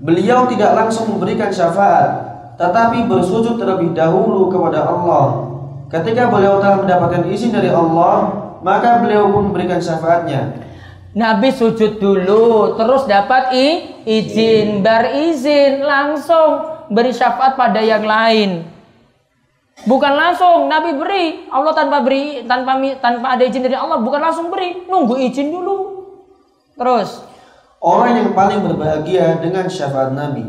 [0.00, 2.08] Beliau tidak langsung memberikan syafaat,
[2.56, 5.52] tetapi bersujud terlebih dahulu kepada Allah.
[5.92, 8.32] Ketika beliau telah mendapatkan izin dari Allah,
[8.64, 10.56] maka beliau pun memberikan syafaatnya.
[11.12, 13.68] Nabi sujud dulu, terus dapat i,
[14.06, 18.64] izin, berizin, langsung beri syafaat pada yang lain.
[19.84, 24.48] Bukan langsung Nabi beri, Allah tanpa beri tanpa tanpa ada izin dari Allah, bukan langsung
[24.48, 25.76] beri, nunggu izin dulu.
[26.78, 27.29] Terus
[27.80, 30.44] Orang yang paling berbahagia dengan syafaat Nabi.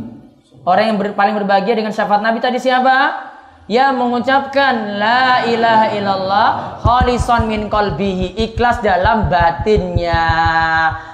[0.68, 3.32] Orang yang ber, paling berbahagia dengan syafaat Nabi tadi siapa?
[3.72, 6.48] Ya mengucapkan la ilaha illallah
[6.84, 10.28] khalisan min qalbihi ikhlas dalam batinnya.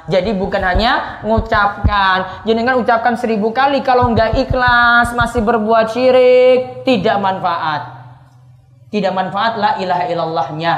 [0.10, 2.42] Jadi bukan hanya mengucapkan.
[2.50, 7.94] Jangan ucapkan seribu kali kalau nggak ikhlas masih berbuat syirik tidak manfaat.
[8.90, 10.76] Tidak manfaat la ilaha illallahnya.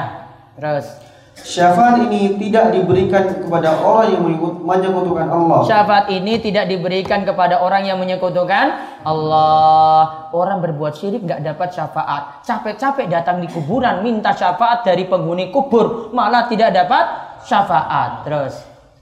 [0.60, 5.58] Terus Syafaat ini tidak diberikan kepada orang yang menyekutukan Allah.
[5.64, 8.66] Syafaat ini tidak diberikan kepada orang yang menyekutukan
[9.06, 10.30] Allah.
[10.34, 12.44] Orang berbuat syirik nggak dapat syafaat.
[12.44, 17.04] Capek-capek datang di kuburan minta syafaat dari penghuni kubur, malah tidak dapat
[17.46, 18.26] syafaat.
[18.26, 18.54] Terus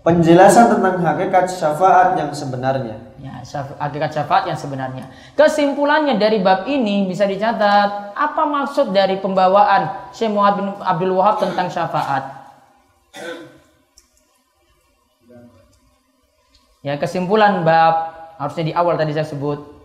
[0.07, 3.08] penjelasan tentang hakikat syafaat yang sebenarnya.
[3.19, 3.43] Ya,
[3.83, 5.11] hakikat syafaat yang sebenarnya.
[5.35, 11.43] Kesimpulannya dari bab ini bisa dicatat apa maksud dari pembawaan Syekh Muhammad bin Abdul Wahab
[11.43, 12.31] tentang syafaat.
[16.87, 19.79] Ya, kesimpulan bab harusnya di awal tadi saya sebut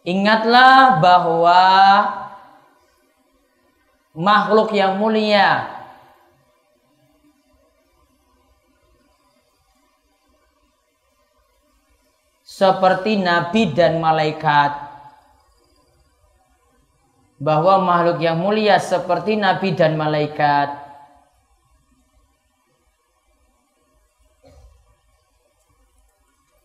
[0.00, 1.60] Ingatlah bahwa
[4.14, 5.78] makhluk yang mulia.
[12.44, 14.90] Seperti nabi dan malaikat.
[17.40, 20.76] Bahwa makhluk yang mulia seperti nabi dan malaikat.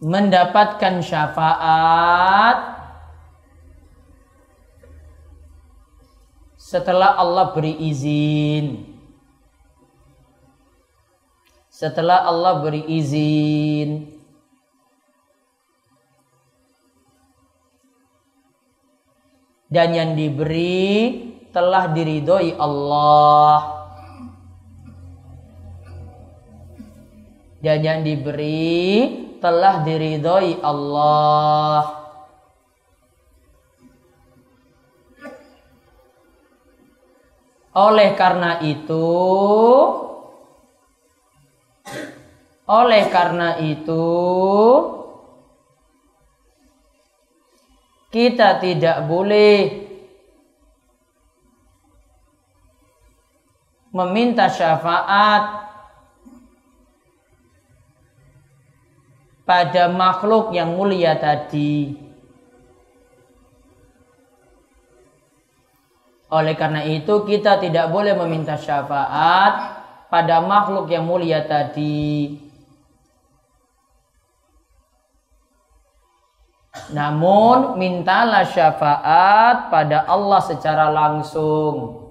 [0.04, 2.75] Mendapatkan syafaat
[6.76, 8.84] setelah Allah beri izin.
[11.72, 14.12] Setelah Allah beri izin.
[19.66, 23.60] dan yang diberi telah diridhoi Allah
[27.60, 32.05] dan yang diberi telah diridhoi Allah
[37.76, 39.08] oleh karena itu
[42.66, 44.08] oleh karena itu
[48.10, 49.86] kita tidak boleh
[53.92, 55.68] meminta syafaat
[59.44, 62.05] pada makhluk yang mulia tadi.
[66.36, 69.54] Oleh karena itu kita tidak boleh meminta syafaat
[70.12, 72.36] pada makhluk yang mulia tadi.
[76.92, 82.04] Namun mintalah syafaat pada Allah secara langsung.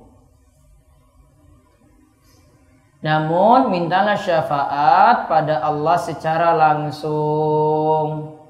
[3.04, 8.40] Namun mintalah syafaat pada Allah secara langsung.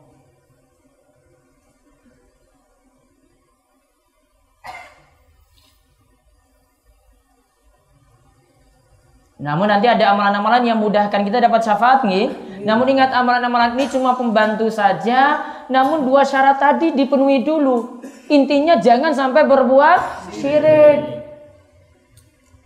[9.44, 12.32] Namun nanti ada amalan-amalan yang mudahkan kita dapat syafaat nih.
[12.64, 15.44] Namun ingat amalan-amalan ini cuma pembantu saja.
[15.68, 18.00] Namun dua syarat tadi dipenuhi dulu.
[18.32, 21.28] Intinya jangan sampai berbuat syirik.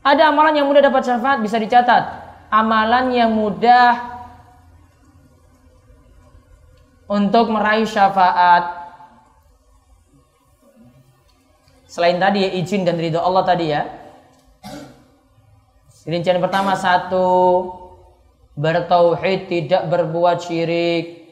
[0.06, 2.30] Ada amalan yang mudah dapat syafaat bisa dicatat.
[2.46, 3.98] Amalan yang mudah
[7.10, 8.86] untuk meraih syafaat.
[11.90, 14.07] Selain tadi ya izin dan ridho Allah tadi ya.
[16.08, 17.68] Rincian pertama satu
[18.56, 21.28] bertauhid tidak berbuat syirik.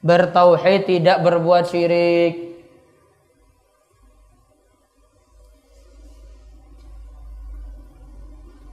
[0.00, 2.56] Bertauhid tidak berbuat syirik.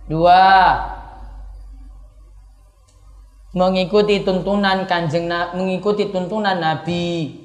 [0.07, 0.47] Dua
[3.51, 5.27] mengikuti tuntunan kanjeng
[5.59, 7.35] mengikuti tuntunan Nabi.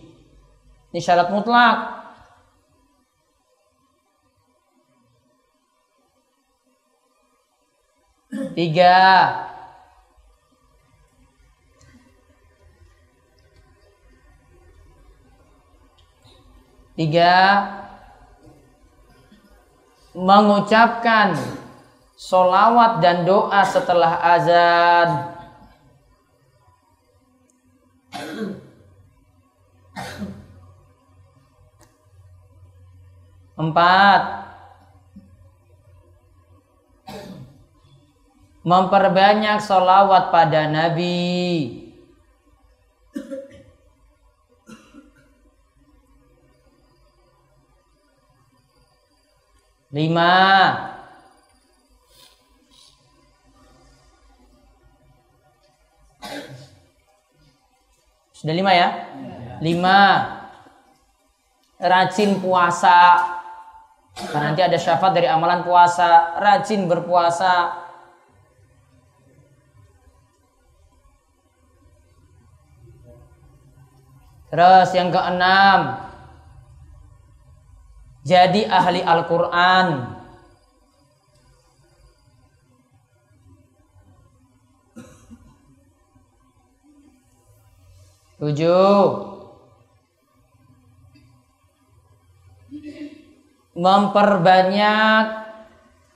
[0.94, 2.06] Ini syarat mutlak.
[8.57, 8.96] Tiga.
[16.96, 17.37] Tiga.
[20.16, 21.37] Mengucapkan
[22.16, 25.09] solawat dan doa setelah azan.
[33.57, 34.46] Empat.
[38.66, 41.87] Memperbanyak solawat pada Nabi.
[49.94, 50.35] Lima.
[58.35, 58.88] Sudah lima ya?
[59.62, 60.00] Lima.
[61.79, 63.31] Rajin puasa.
[64.35, 66.35] Nanti ada syafaat dari amalan puasa.
[66.42, 67.86] Rajin berpuasa
[74.47, 76.07] Terus yang keenam,
[78.27, 80.19] jadi ahli Al-Quran.
[88.37, 89.03] Tujuh,
[93.77, 95.25] memperbanyak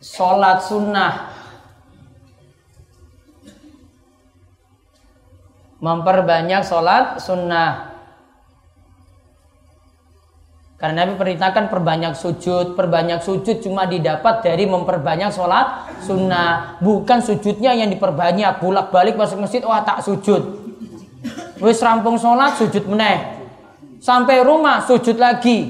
[0.00, 1.14] sholat sunnah.
[5.80, 7.89] Memperbanyak sholat sunnah.
[10.80, 17.76] Karena Nabi perintahkan perbanyak sujud, perbanyak sujud cuma didapat dari memperbanyak sholat sunnah, bukan sujudnya
[17.76, 20.40] yang diperbanyak, bolak balik masuk masjid, wah tak sujud.
[21.60, 23.44] Wis rampung sholat sujud meneh,
[24.00, 25.68] sampai rumah sujud lagi,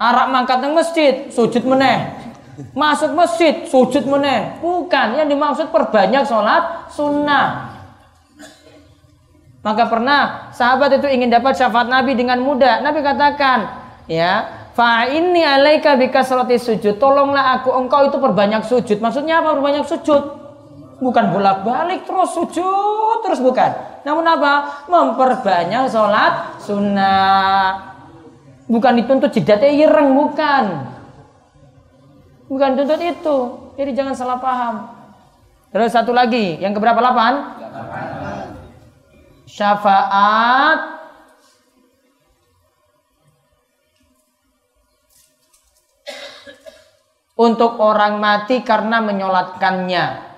[0.00, 2.08] arak mangkat ke masjid sujud meneh,
[2.72, 7.76] masuk masjid sujud meneh, bukan yang dimaksud perbanyak sholat sunnah.
[9.60, 12.80] Maka pernah sahabat itu ingin dapat syafaat Nabi dengan mudah.
[12.80, 16.98] Nabi katakan, ya, fa ini alaika bikasrati sujud.
[16.98, 18.98] Tolonglah aku engkau itu perbanyak sujud.
[18.98, 20.42] Maksudnya apa perbanyak sujud?
[21.00, 23.70] Bukan bolak-balik terus sujud terus bukan.
[24.02, 24.82] Namun apa?
[24.90, 27.94] Memperbanyak sholat sunnah.
[28.66, 30.64] Bukan dituntut jidatnya ireng bukan.
[32.50, 33.38] Bukan tuntut itu.
[33.78, 34.90] Jadi jangan salah paham.
[35.70, 36.98] Terus satu lagi, yang keberapa?
[36.98, 37.62] 8?
[39.46, 40.99] Syafaat
[47.40, 50.28] untuk orang mati karena menyolatkannya.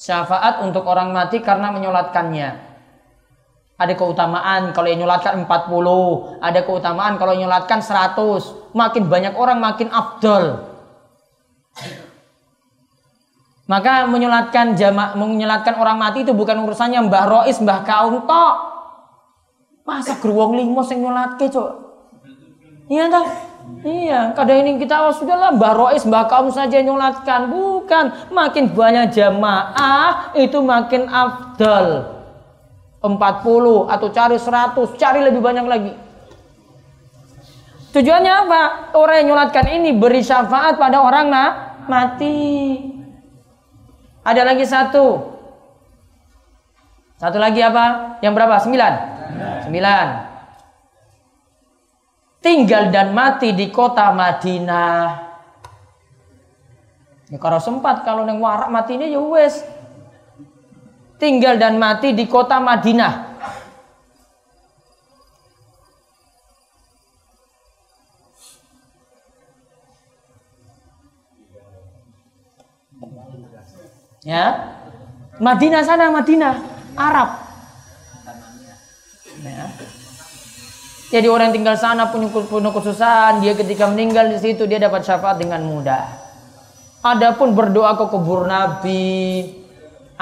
[0.00, 2.72] Syafaat untuk orang mati karena menyolatkannya.
[3.76, 8.72] Ada keutamaan kalau yang nyolatkan 40, ada keutamaan kalau yang nyolatkan 100.
[8.72, 10.72] Makin banyak orang makin afdol.
[13.68, 18.54] Maka menyolatkan jamak menyolatkan orang mati itu bukan urusannya Mbah Rois, Mbah Kaum tok.
[19.84, 21.91] Masa geruwong limo sing nyolatke, Cuk?
[22.92, 23.26] Iya tak?
[23.82, 27.48] Iya, kadang ini kita oh sudahlah Mbah Rois, Mbah Kaum saja nyolatkan.
[27.48, 32.20] Bukan, makin banyak jamaah itu makin afdal.
[33.02, 35.92] 40 atau cari 100, cari lebih banyak lagi.
[37.96, 38.62] Tujuannya apa?
[38.94, 41.50] Orang yang nyulatkan ini beri syafaat pada orang nah,
[41.88, 42.78] mati.
[44.22, 45.32] Ada lagi satu.
[47.18, 48.18] Satu lagi apa?
[48.22, 48.54] Yang berapa?
[48.62, 48.92] Sembilan.
[49.66, 50.31] Sembilan.
[52.42, 55.30] Tinggal dan mati di kota Madinah.
[57.30, 59.64] Ya kalau sempat kalau neng warak mati ini ya wes
[61.22, 63.32] tinggal dan mati di kota Madinah.
[74.22, 74.74] Ya.
[75.42, 76.54] Madinah sana, Madinah,
[76.94, 77.42] Arab.
[79.42, 79.66] Ya.
[81.12, 85.04] Jadi orang yang tinggal sana punya, punya kesusahan, dia ketika meninggal di situ dia dapat
[85.04, 86.08] syafaat dengan mudah.
[87.04, 89.44] Adapun berdoa ke kubur Nabi,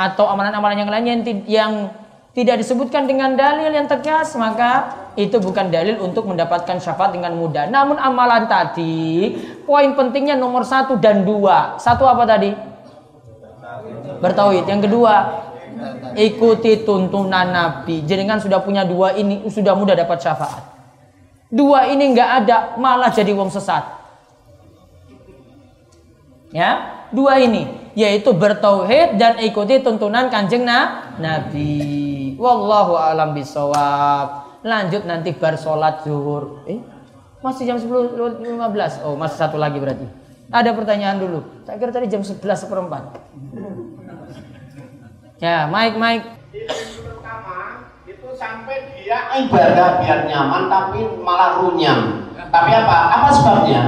[0.00, 1.72] atau amalan-amalan yang lainnya yang, yang
[2.32, 7.68] tidak disebutkan dengan dalil yang tegas maka itu bukan dalil untuk mendapatkan syafaat dengan mudah.
[7.68, 9.34] Namun amalan tadi
[9.68, 11.76] poin pentingnya nomor satu dan dua.
[11.76, 12.54] Satu apa tadi?
[14.22, 14.64] Bertauhid.
[14.70, 15.14] Yang kedua
[16.16, 18.06] ikuti tuntunan Nabi.
[18.06, 20.69] Jadi kan sudah punya dua ini sudah mudah dapat syafaat.
[21.50, 23.82] Dua ini nggak ada malah jadi wong sesat.
[26.50, 32.38] Ya, dua ini yaitu bertauhid dan ikuti tuntunan kanjeng na Nabi.
[32.38, 34.46] Wallahu alam bisawab.
[34.62, 36.62] Lanjut nanti bar sholat zuhur.
[36.70, 36.78] Eh,
[37.42, 39.02] masih jam 10.15.
[39.02, 40.06] Oh, masih satu lagi berarti.
[40.50, 41.40] Ada pertanyaan dulu.
[41.66, 43.02] Tak kira tadi jam 11 seperempat.
[45.40, 46.26] Ya, Mike, Mike.
[48.40, 52.24] Sampai dia ibadah biar nyaman tapi malah runyam.
[52.48, 52.98] Tapi apa?
[53.20, 53.82] Apa sebabnya?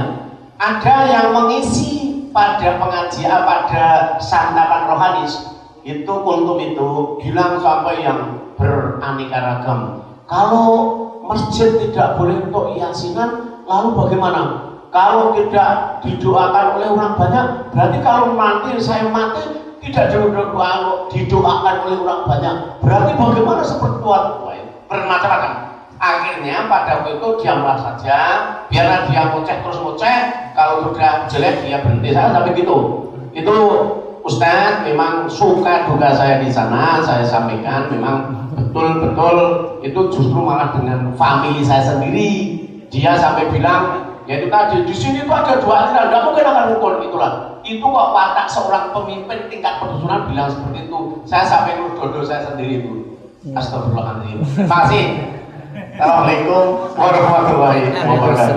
[0.61, 5.25] Ada yang mengisi pada pengajian pada santapan rohani
[5.83, 6.89] itu kultum itu
[7.19, 9.79] bilang sampai yang beraneka ragam
[10.25, 10.71] kalau
[11.27, 14.41] masjid tidak boleh untuk yasinan lalu bagaimana
[14.89, 17.45] kalau tidak didoakan oleh orang banyak
[17.75, 20.15] berarti kalau nanti saya mati tidak
[21.11, 22.55] didoakan oleh orang banyak.
[22.79, 24.23] Berarti bagaimana seperti Tuhan?
[24.87, 25.73] Bermacam-macam
[26.03, 28.17] akhirnya pada waktu itu diamlah saja
[28.67, 30.17] biarlah dia ngoceh terus ngoceh
[30.51, 32.11] kalau sudah jelek dia berhenti.
[32.11, 32.77] Saya tapi gitu.
[33.33, 33.55] Itu
[34.23, 36.99] Ustadz memang suka duga saya di sana.
[37.01, 38.15] Saya sampaikan memang
[38.55, 39.37] betul-betul
[39.83, 42.59] itu justru malah dengan family saya sendiri.
[42.91, 46.11] Dia sampai bilang ya itu tadi di sini tuh ada dua aliran.
[46.11, 50.99] Nggak mungkin akan ngukur itulah itu kok watak seorang pemimpin tingkat pedusunan bilang seperti itu
[51.25, 52.93] saya sampai dodo saya sendiri itu
[53.53, 55.05] Astagfirullahaladzim terima kasih
[55.73, 57.81] Assalamualaikum warahmatullahi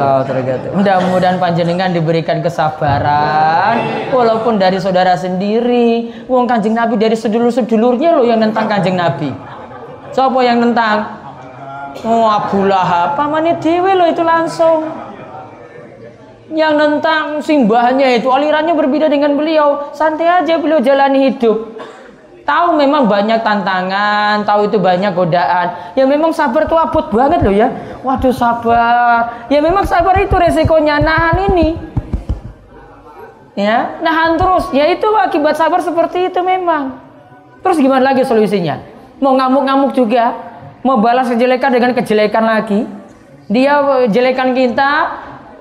[0.01, 0.73] wabarakatuh.
[0.73, 6.13] Mudah-mudahan panjenengan diberikan kesabaran walaupun dari saudara sendiri.
[6.29, 9.33] Wong Kanjeng Nabi dari sedulur-sedulurnya loh yang nentang Kanjeng Nabi.
[10.17, 11.09] Siapa yang nentang?
[12.05, 15.06] Oh Abu Lahab, pamannya dewe loh itu langsung.
[16.47, 19.91] Yang nentang simbahnya itu alirannya berbeda dengan beliau.
[19.91, 21.75] Santai aja beliau jalani hidup
[22.47, 25.93] tahu memang banyak tantangan, tahu itu banyak godaan.
[25.99, 27.69] Ya memang sabar itu abot banget loh ya.
[28.07, 29.51] Waduh sabar.
[29.51, 31.69] Ya memang sabar itu resikonya nahan ini.
[33.59, 34.71] Ya, nahan terus.
[34.71, 37.03] Ya itu akibat sabar seperti itu memang.
[37.67, 38.79] Terus gimana lagi solusinya?
[39.19, 40.37] Mau ngamuk-ngamuk juga,
[40.87, 42.85] mau balas kejelekan dengan kejelekan lagi.
[43.49, 43.81] Dia
[44.13, 44.91] jelekan kita,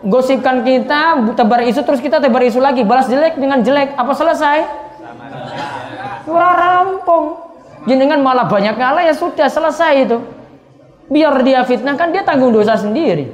[0.06, 3.98] gosipkan kita, tebar isu terus kita tebar isu lagi, balas jelek dengan jelek.
[3.98, 4.58] Apa selesai?
[6.30, 7.42] Ora rampung.
[7.86, 10.18] Jenengan malah banyak ngalah ya sudah selesai itu.
[11.06, 13.30] Biar dia fitnah kan dia tanggung dosa sendiri.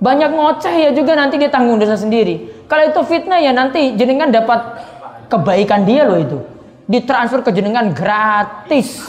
[0.00, 2.64] Banyak ngoceh ya juga nanti dia tanggung dosa sendiri.
[2.64, 4.80] Kalau itu fitnah ya nanti jenengan dapat
[5.28, 6.40] kebaikan dia loh itu.
[6.88, 9.04] Ditransfer ke jenengan gratis.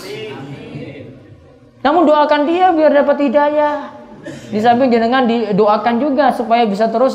[1.80, 3.95] Namun doakan dia biar dapat hidayah.
[4.26, 7.14] Di samping jenengan didoakan juga supaya bisa terus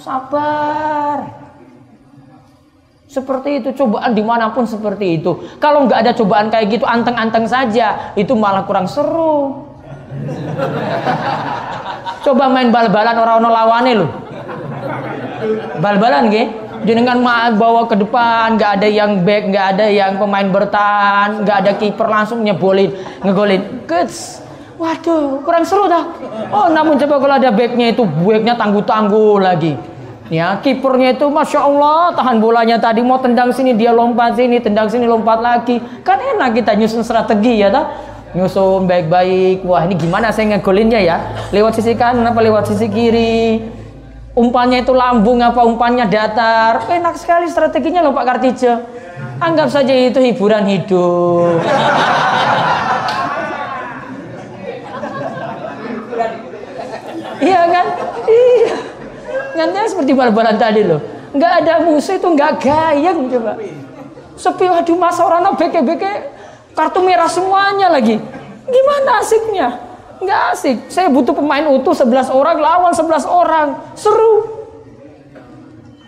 [0.00, 1.18] sabar.
[3.06, 5.36] Seperti itu cobaan di mana pun seperti itu.
[5.60, 9.68] Kalau nggak ada cobaan kayak gitu anteng-anteng saja, itu malah kurang seru.
[12.24, 14.10] Coba main bal-balan orang-orang lawane loh.
[15.78, 16.48] Bal-balan ge,
[16.88, 17.20] jenengan
[17.56, 22.08] bawa ke depan, nggak ada yang back, nggak ada yang pemain bertahan, nggak ada kiper
[22.08, 23.84] langsung nyebolin, ngegolin.
[23.84, 24.45] Kets.
[24.76, 26.04] Waduh, kurang seru dah.
[26.52, 29.72] Oh, namun coba kalau ada backnya itu backnya tangguh-tangguh lagi.
[30.26, 34.90] Ya, kipernya itu masya Allah tahan bolanya tadi mau tendang sini dia lompat sini, tendang
[34.90, 35.80] sini lompat lagi.
[36.04, 37.86] Kan enak kita nyusun strategi ya tak?
[38.36, 39.64] Nyusun baik-baik.
[39.64, 41.16] Wah ini gimana saya ngegolinnya ya?
[41.54, 43.64] Lewat sisi kanan apa lewat sisi kiri?
[44.36, 46.84] Umpannya itu lambung apa umpannya datar?
[46.84, 48.84] Enak sekali strateginya loh Pak Kartija.
[49.40, 51.64] Anggap saja itu hiburan hidup.
[57.40, 57.86] Iya kan?
[58.24, 58.76] Iya.
[59.56, 61.00] Nanti seperti bal-balan tadi loh.
[61.36, 63.52] Nggak ada musuh itu nggak gayeng coba.
[64.36, 66.32] Sepi waduh masa orang beke-beke
[66.76, 68.20] kartu merah semuanya lagi.
[68.68, 69.68] Gimana asiknya?
[70.20, 70.76] Nggak asik.
[70.92, 73.68] Saya butuh pemain utuh 11 orang lawan 11 orang.
[73.96, 74.56] Seru.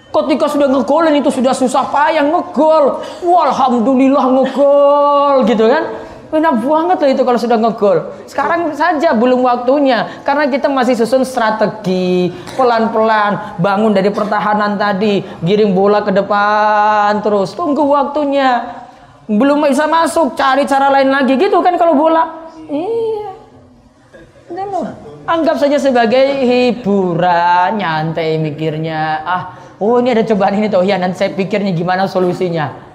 [0.09, 3.05] Ketika sudah ngegolin itu sudah susah payah ngegol.
[3.24, 6.08] Walhamdulillah ngegol gitu kan.
[6.29, 7.99] Enak banget loh itu kalau sudah ngegol.
[8.29, 15.72] Sekarang saja belum waktunya karena kita masih susun strategi pelan-pelan bangun dari pertahanan tadi, giring
[15.72, 18.85] bola ke depan terus tunggu waktunya.
[19.24, 22.53] Belum bisa masuk, cari cara lain lagi gitu kan kalau bola.
[22.68, 23.29] Iya.
[24.68, 24.85] Loh,
[25.24, 29.24] anggap saja sebagai hiburan, nyantai mikirnya.
[29.24, 29.43] Ah,
[29.81, 32.88] oh ini ada cobaan ini tuh ya nanti saya pikirnya gimana solusinya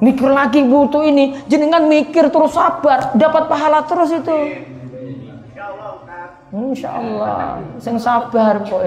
[0.00, 1.38] mikir lagi butuh ini.
[1.46, 3.14] Jenengan mikir terus sabar.
[3.14, 4.38] Dapat pahala terus itu.
[6.54, 8.78] Insya Allah sing sabar kok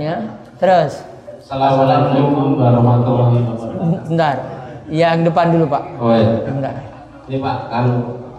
[0.00, 1.04] ya terus.
[1.44, 4.08] Assalamualaikum warahmatullahi wabarakatuh.
[4.08, 4.36] Bentar.
[4.88, 5.82] Yang depan dulu pak.
[6.00, 6.40] Oh iya.
[6.48, 6.74] Bentar.
[7.28, 7.84] Ini pak kan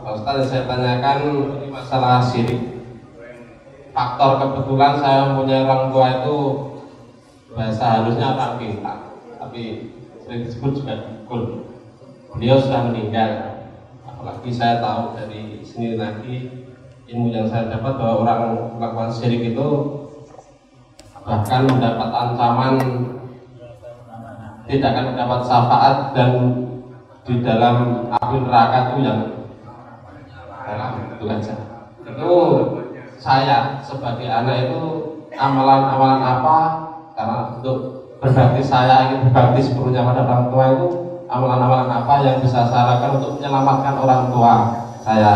[0.05, 2.75] Pak Ustaz saya tanyakan ini masalah sirik
[3.95, 6.37] faktor kebetulan saya punya orang tua itu
[7.55, 8.97] bahasa halusnya orang pintar
[9.39, 9.89] tapi
[10.21, 11.41] sering disebut juga dukul
[12.36, 13.63] beliau sudah meninggal.
[14.03, 16.33] Apalagi saya tahu dari sini nanti
[17.07, 18.41] ilmu yang saya dapat bahwa orang
[18.75, 19.67] melakukan syirik itu
[21.25, 22.75] bahkan mendapat ancaman
[24.65, 26.31] tidak akan mendapat syafaat dan
[27.25, 29.19] di dalam api neraka itu yang
[30.65, 31.55] dalam itu aja.
[32.05, 32.31] Itu
[33.17, 34.81] saya sebagai anak itu
[35.33, 36.57] amalan-amalan apa?
[37.15, 37.77] Karena untuk
[38.21, 43.21] berbakti saya ingin berbakti sepenuhnya pada orang tua itu amalan-amalan apa yang bisa saya lakukan
[43.21, 44.53] untuk menyelamatkan orang tua
[45.01, 45.34] saya?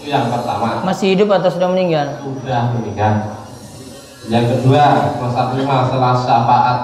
[0.00, 0.82] Itu yang pertama.
[0.82, 2.06] Masih hidup atau sudah meninggal?
[2.24, 3.14] Sudah meninggal.
[4.28, 4.84] Yang kedua
[5.20, 6.78] masalah masalah syafaat.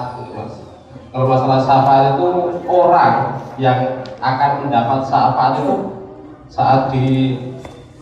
[1.11, 2.26] Kalau masalah syafaat itu
[2.68, 3.14] orang
[3.57, 5.74] yang akan mendapat syafaat itu
[6.53, 7.07] saat di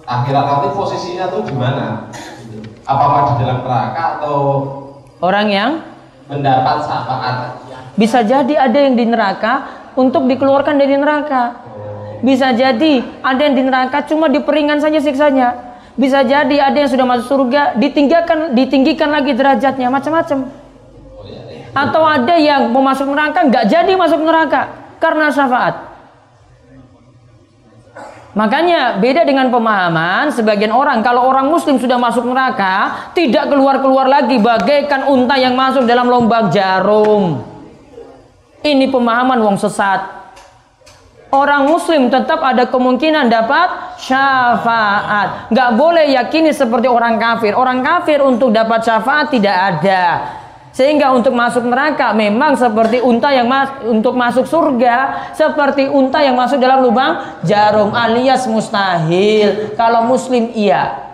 [0.04, 2.10] akhirat nanti posisinya tuh di mana?
[2.84, 4.38] Apakah di dalam neraka atau
[5.24, 5.70] orang yang
[6.28, 7.36] mendapat syafaat?
[7.94, 11.64] bisa jadi ada yang di neraka untuk dikeluarkan dari neraka.
[12.24, 15.76] Bisa jadi ada yang di neraka cuma diperingan saja siksanya.
[15.94, 20.50] Bisa jadi ada yang sudah masuk surga ditinggikan ditinggikan lagi derajatnya macam-macam.
[21.74, 25.94] Atau ada yang mau masuk neraka nggak jadi masuk neraka karena syafaat.
[28.34, 34.42] Makanya beda dengan pemahaman sebagian orang kalau orang muslim sudah masuk neraka tidak keluar-keluar lagi
[34.42, 37.53] bagaikan unta yang masuk dalam lubang jarum.
[38.64, 40.24] Ini pemahaman wong sesat.
[41.28, 45.52] Orang muslim tetap ada kemungkinan dapat syafaat.
[45.52, 47.52] Nggak boleh yakini seperti orang kafir.
[47.52, 50.04] Orang kafir untuk dapat syafaat tidak ada.
[50.72, 56.34] Sehingga untuk masuk neraka memang seperti unta yang mas untuk masuk surga seperti unta yang
[56.34, 59.76] masuk dalam lubang jarum alias mustahil.
[59.76, 61.04] Kalau muslim iya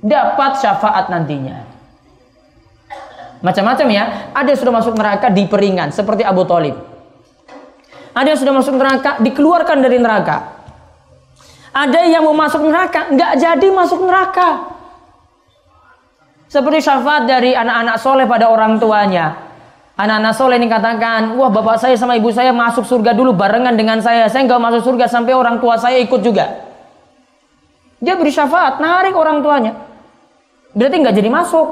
[0.00, 1.69] dapat syafaat nantinya.
[3.40, 4.04] Macam-macam ya.
[4.36, 6.76] Ada yang sudah masuk neraka di peringan seperti Abu Talib.
[8.12, 10.60] Ada yang sudah masuk neraka dikeluarkan dari neraka.
[11.70, 14.76] Ada yang mau masuk neraka nggak jadi masuk neraka.
[16.50, 19.38] Seperti syafaat dari anak-anak soleh pada orang tuanya.
[19.94, 24.02] Anak-anak soleh ini katakan, wah bapak saya sama ibu saya masuk surga dulu barengan dengan
[24.02, 24.26] saya.
[24.26, 26.66] Saya nggak masuk surga sampai orang tua saya ikut juga.
[28.02, 29.76] Dia beri syafaat, narik orang tuanya.
[30.74, 31.68] Berarti nggak jadi masuk.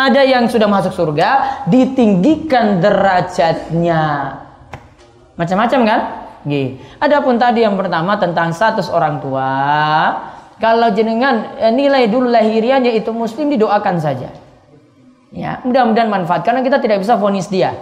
[0.00, 4.32] Ada yang sudah masuk surga, ditinggikan derajatnya.
[5.36, 6.00] Macam-macam kan?
[6.48, 6.80] Gih.
[6.96, 9.52] Adapun tadi yang pertama tentang status orang tua,
[10.56, 14.32] kalau jenengan eh, nilai dulu lahiriannya itu muslim didoakan saja.
[15.36, 17.76] Ya, mudah-mudahan manfaat karena kita tidak bisa vonis dia.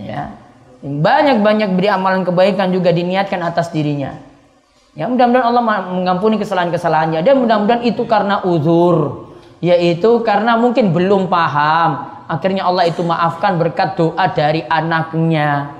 [0.00, 0.32] Ya.
[0.80, 4.16] Banyak-banyak beri amalan kebaikan juga diniatkan atas dirinya.
[4.96, 9.27] Ya, mudah-mudahan Allah mengampuni kesalahan-kesalahannya dan mudah-mudahan itu karena uzur,
[9.58, 12.18] yaitu karena mungkin belum paham.
[12.28, 15.72] Akhirnya Allah itu maafkan berkat doa dari anaknya.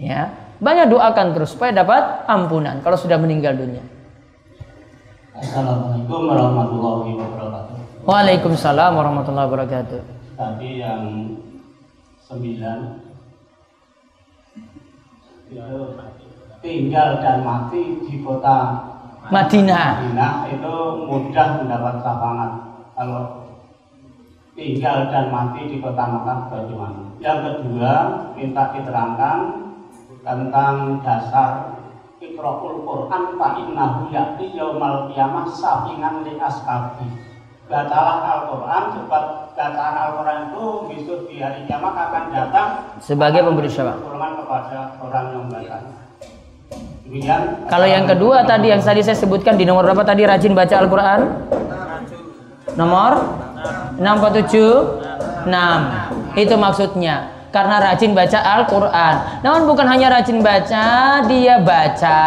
[0.00, 3.84] Ya, banyak doakan terus supaya dapat ampunan kalau sudah meninggal dunia.
[5.34, 7.76] Assalamualaikum warahmatullahi wabarakatuh.
[8.08, 10.00] Waalaikumsalam warahmatullahi wabarakatuh.
[10.34, 11.02] Tadi yang
[12.24, 12.78] sembilan
[15.52, 15.80] itu
[16.64, 18.93] tinggal dan mati di kota
[19.32, 19.86] Madinah.
[20.04, 20.74] Madinah itu
[21.08, 22.50] mudah mendapat syafaat.
[22.94, 23.22] Kalau
[24.54, 27.02] tinggal dan mati di kota Makkah bagaimana?
[27.18, 27.92] Yang kedua
[28.38, 29.38] minta diterangkan
[30.24, 31.74] tentang dasar
[32.22, 37.04] Iqra'ul Quran fa innahu ya'ti yaumal qiyamah safingan li ashabi
[37.68, 39.24] bacalah Al-Quran sebab
[39.56, 42.68] bacaan Al-Quran itu besok di hari kiamat akan datang
[43.00, 46.03] sebagai pemberi syafaat kepada orang yang baca.
[47.68, 51.20] Kalau yang kedua tadi yang tadi saya sebutkan di nomor berapa tadi rajin baca Al-Quran?
[52.80, 53.12] Nomor
[54.00, 59.44] 647 6 Itu maksudnya karena rajin baca Al-Quran.
[59.46, 62.26] Namun bukan hanya rajin baca, dia baca,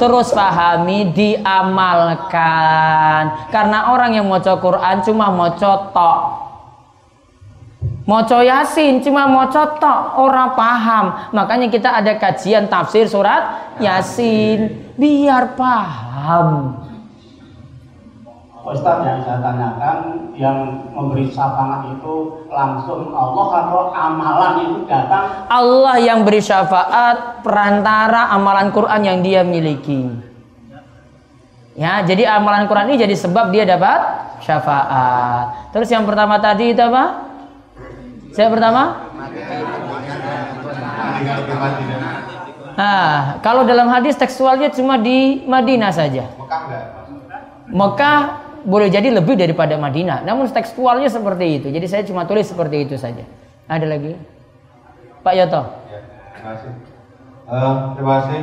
[0.00, 2.32] terus pahami, diamalkan.
[3.52, 6.45] Karena orang yang mau Quran cuma mau tok.
[8.06, 11.34] Moco Yasin cuma mau tok, orang paham.
[11.34, 14.94] Makanya kita ada kajian tafsir surat Yasin.
[14.94, 16.78] Biar paham.
[18.66, 19.98] Ustaz yang saya tanyakan
[20.34, 20.58] yang
[20.90, 25.46] memberi syafaat itu langsung Allah atau amalan itu datang?
[25.46, 30.10] Allah yang beri syafaat perantara amalan Quran yang dia miliki.
[31.78, 34.02] Ya jadi amalan Quran ini jadi sebab dia dapat
[34.42, 35.70] syafaat.
[35.70, 37.35] Terus yang pertama tadi itu apa
[38.36, 39.08] saya pertama
[42.76, 46.28] Nah, kalau dalam hadis tekstualnya cuma di Madinah saja.
[47.72, 48.18] Mekah
[48.68, 50.20] boleh jadi lebih daripada Madinah.
[50.28, 51.72] Namun tekstualnya seperti itu.
[51.72, 53.24] Jadi saya cuma tulis seperti itu saja.
[53.64, 54.12] Ada lagi?
[55.24, 55.62] Pak Yoto.
[55.88, 55.98] Ya,
[56.36, 56.72] terima kasih.
[57.48, 58.40] Uh, terima kasih.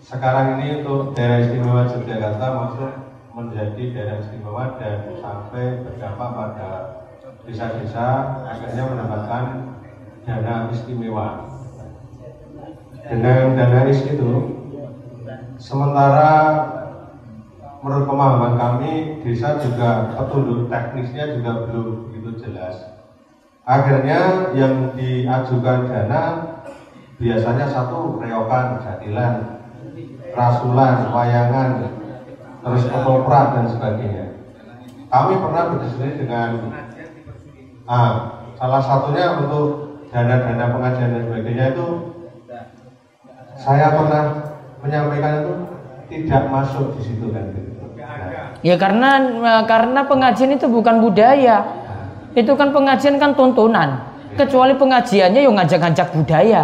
[0.00, 2.92] Sekarang ini untuk daerah istimewa Yogyakarta masuk
[3.36, 6.68] menjadi daerah istimewa dan sampai berdampak pada
[7.46, 8.08] desa-desa
[8.46, 9.44] akhirnya mendapatkan
[10.22, 11.50] dana istimewa.
[13.02, 14.32] Dengan dana is itu,
[15.58, 16.30] sementara
[17.82, 18.92] menurut pemahaman kami
[19.26, 22.94] desa juga petunjuk teknisnya juga belum begitu jelas.
[23.66, 26.22] Akhirnya yang diajukan dana
[27.18, 29.34] biasanya satu reokan, jadilan,
[30.34, 31.70] rasulan, wayangan,
[32.62, 34.26] terus ketoprak dan sebagainya.
[35.12, 36.72] Kami pernah berdiskusi dengan
[37.86, 41.86] ah, salah satunya untuk dana-dana pengajian dan sebagainya itu
[43.56, 44.24] saya pernah
[44.82, 45.54] menyampaikan itu
[46.12, 47.70] tidak masuk di situ kan gitu.
[48.62, 51.82] Ya karena eh, karena pengajian itu bukan budaya.
[52.32, 54.00] Itu kan pengajian kan tuntunan.
[54.32, 56.62] Kecuali pengajiannya yang ngajak-ngajak budaya.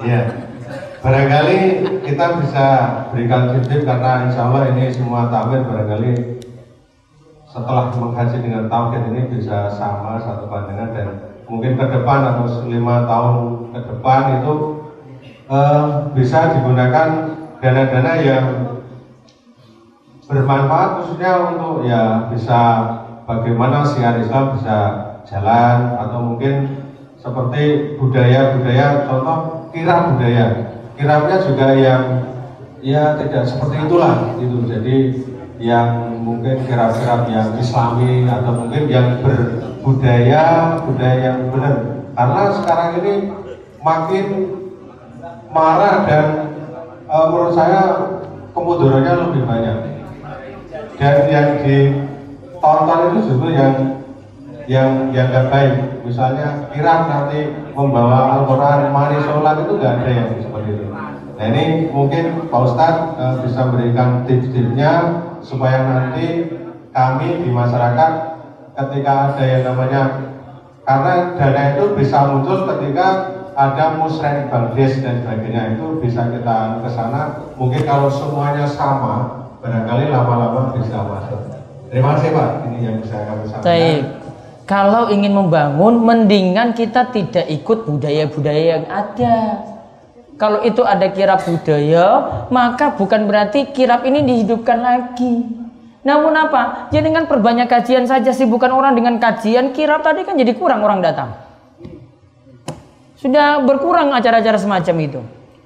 [0.00, 0.22] Ya.
[1.02, 1.58] Barangkali
[2.06, 2.66] kita bisa
[3.10, 6.10] berikan tip karena insya Allah ini semua tamir barangkali
[7.52, 11.08] setelah mengkaji dengan tauhid ini bisa sama satu pandangan dan
[11.44, 13.36] mungkin ke depan atau lima tahun
[13.76, 14.52] ke depan itu
[15.52, 18.46] uh, bisa digunakan dana-dana yang
[20.24, 22.60] bermanfaat khususnya untuk ya bisa
[23.28, 24.76] bagaimana siar Islam bisa
[25.28, 26.88] jalan atau mungkin
[27.20, 30.46] seperti budaya-budaya contoh kira budaya.
[30.96, 32.02] Kiranya juga yang
[32.80, 34.96] ya tidak seperti itulah itu jadi
[35.62, 43.14] yang mungkin kira-kira yang islami atau mungkin yang berbudaya budaya yang benar karena sekarang ini
[43.80, 44.26] makin
[45.48, 46.26] marah dan
[47.08, 47.82] e, menurut saya
[48.52, 49.78] kemudarannya lebih banyak.
[51.00, 53.74] Dan yang ditonton itu justru yang
[54.68, 55.74] yang yang gak baik.
[56.04, 60.84] Misalnya kira nanti membawa Al-Quran mari sholat itu gak ada yang seperti itu.
[61.32, 64.92] Nah ini mungkin Pak Ustadz uh, bisa memberikan tips-tipsnya
[65.42, 66.48] supaya nanti
[66.94, 68.12] kami di masyarakat
[68.72, 70.02] ketika ada yang namanya
[70.82, 75.76] karena dana itu bisa muncul ketika ada musrek Bangladesh dan sebagainya.
[75.76, 77.52] Itu bisa kita ke sana.
[77.60, 81.40] Mungkin kalau semuanya sama barangkali lama-lama bisa masuk.
[81.92, 82.50] Terima kasih Pak.
[82.66, 84.22] Ini yang bisa kami sampaikan.
[84.62, 89.71] Kalau ingin membangun, mendingan kita tidak ikut budaya-budaya yang ada.
[90.40, 92.06] Kalau itu ada kirap budaya,
[92.48, 95.44] maka bukan berarti kirap ini dihidupkan lagi.
[96.02, 96.90] Namun apa?
[96.90, 100.82] Ya dengan perbanyak kajian saja sih bukan orang dengan kajian kirap tadi kan jadi kurang
[100.82, 101.36] orang datang.
[103.20, 105.20] Sudah berkurang acara-acara semacam itu.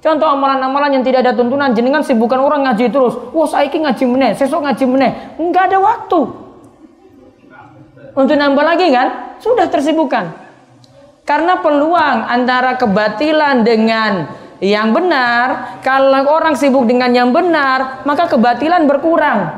[0.04, 3.16] Contoh amalan-amalan yang tidak ada tuntunan, jenengan sibukkan orang ngaji terus.
[3.32, 5.10] Wah, saya ini ngaji meneh, sesok ngaji meneh.
[5.40, 6.46] Enggak ada waktu
[8.16, 10.32] untuk nambah lagi kan sudah tersibukkan
[11.28, 14.32] karena peluang antara kebatilan dengan
[14.62, 19.52] yang benar kalau orang sibuk dengan yang benar maka kebatilan berkurang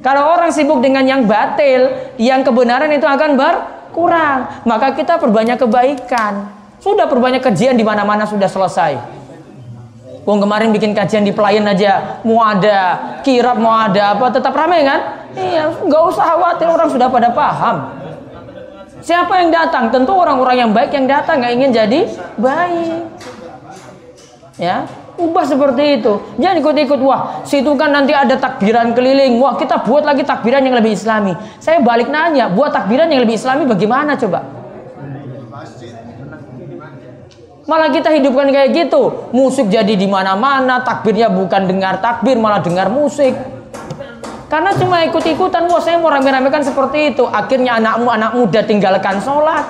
[0.00, 6.48] kalau orang sibuk dengan yang batil yang kebenaran itu akan berkurang maka kita perbanyak kebaikan
[6.80, 9.16] sudah perbanyak kajian di mana-mana sudah selesai
[10.26, 14.82] Wong kemarin bikin kajian di pelayan aja, mau ada kirap, mau ada apa, tetap ramai
[14.82, 15.30] kan?
[15.38, 17.94] Iya, nggak usah khawatir orang sudah pada paham.
[19.06, 19.94] Siapa yang datang?
[19.94, 22.00] Tentu orang-orang yang baik yang datang nggak ingin jadi
[22.42, 23.06] baik.
[24.56, 24.88] Ya,
[25.20, 26.16] ubah seperti itu.
[26.40, 27.00] Jangan ikut-ikut.
[27.04, 29.36] Wah, situ kan nanti ada takbiran keliling.
[29.36, 31.36] Wah, kita buat lagi takbiran yang lebih islami.
[31.60, 34.40] Saya balik nanya, buat takbiran yang lebih islami bagaimana coba?
[37.66, 39.28] Malah kita hidupkan kayak gitu.
[39.34, 43.36] Musik jadi di mana-mana, takbirnya bukan dengar takbir, malah dengar musik.
[44.46, 47.26] Karena cuma ikut-ikutan, wah saya mau rame-ramekan seperti itu.
[47.26, 49.66] Akhirnya anakmu anak muda tinggalkan sholat.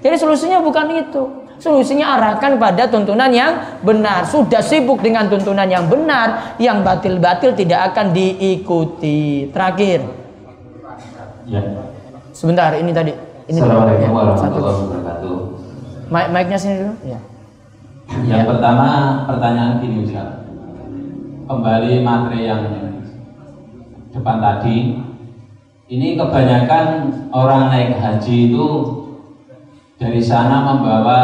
[0.00, 1.45] Jadi solusinya bukan itu.
[1.56, 4.28] Solusinya arahkan pada tuntunan yang benar.
[4.28, 9.48] Sudah sibuk dengan tuntunan yang benar, yang batil-batil tidak akan diikuti.
[9.50, 10.04] Terakhir.
[11.48, 11.62] Ya.
[12.36, 13.12] Sebentar, ini tadi.
[13.46, 15.36] Ini Assalamualaikum ya, warahmatullahi wabarakatuh.
[16.10, 16.94] Mic mic-nya sini dulu.
[17.06, 17.18] Ya.
[18.26, 18.88] Yang pertama
[19.30, 20.44] pertanyaan gini Ustaz.
[21.46, 22.62] Kembali materi yang
[24.10, 24.98] depan tadi.
[25.86, 26.86] Ini kebanyakan
[27.30, 28.66] orang naik haji itu
[29.96, 31.20] dari sana membawa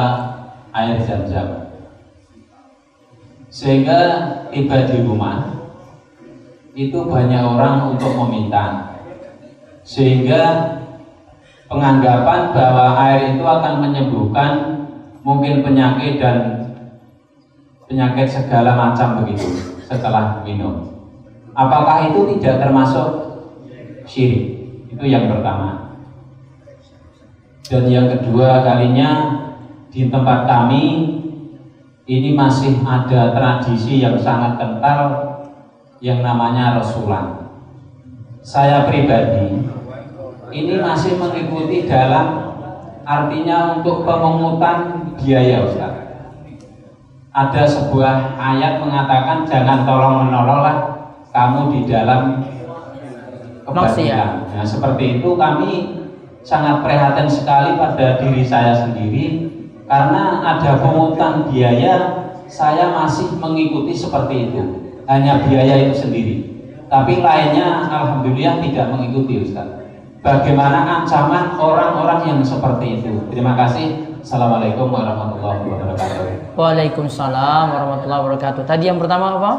[0.72, 1.68] air zam-zam.
[3.52, 4.00] Sehingga
[4.48, 5.60] tiba di rumah
[6.72, 8.96] itu banyak orang untuk meminta.
[9.84, 10.72] Sehingga
[11.68, 14.52] penganggapan bahwa air itu akan menyembuhkan
[15.20, 16.36] mungkin penyakit dan
[17.84, 20.88] penyakit segala macam begitu setelah minum.
[21.52, 23.08] Apakah itu tidak termasuk
[24.08, 24.64] syirik?
[24.88, 25.81] Itu yang pertama.
[27.72, 29.32] Dan yang kedua kalinya
[29.88, 30.84] di tempat kami
[32.04, 35.00] ini masih ada tradisi yang sangat kental
[36.04, 37.48] yang namanya Rasulan.
[38.44, 39.64] Saya pribadi
[40.52, 42.60] ini masih mengikuti dalam
[43.08, 45.96] artinya untuk pemungutan biaya Ustaz.
[47.32, 50.76] Ada sebuah ayat mengatakan jangan tolong menolonglah
[51.32, 52.44] kamu di dalam
[53.64, 54.52] kebatilan.
[54.52, 56.01] Nah, seperti itu kami
[56.42, 59.50] sangat prihatin sekali pada diri saya sendiri
[59.86, 61.94] karena ada pemungutan biaya
[62.46, 64.62] saya masih mengikuti seperti itu
[65.06, 66.36] hanya biaya itu sendiri
[66.90, 69.82] tapi lainnya alhamdulillah tidak mengikuti Ustaz
[70.22, 73.12] bagaimana ancaman orang-orang yang seperti itu.
[73.28, 74.14] Terima kasih.
[74.22, 76.54] Assalamualaikum warahmatullahi wabarakatuh.
[76.54, 78.62] Waalaikumsalam warahmatullahi wabarakatuh.
[78.62, 79.52] Tadi yang pertama apa?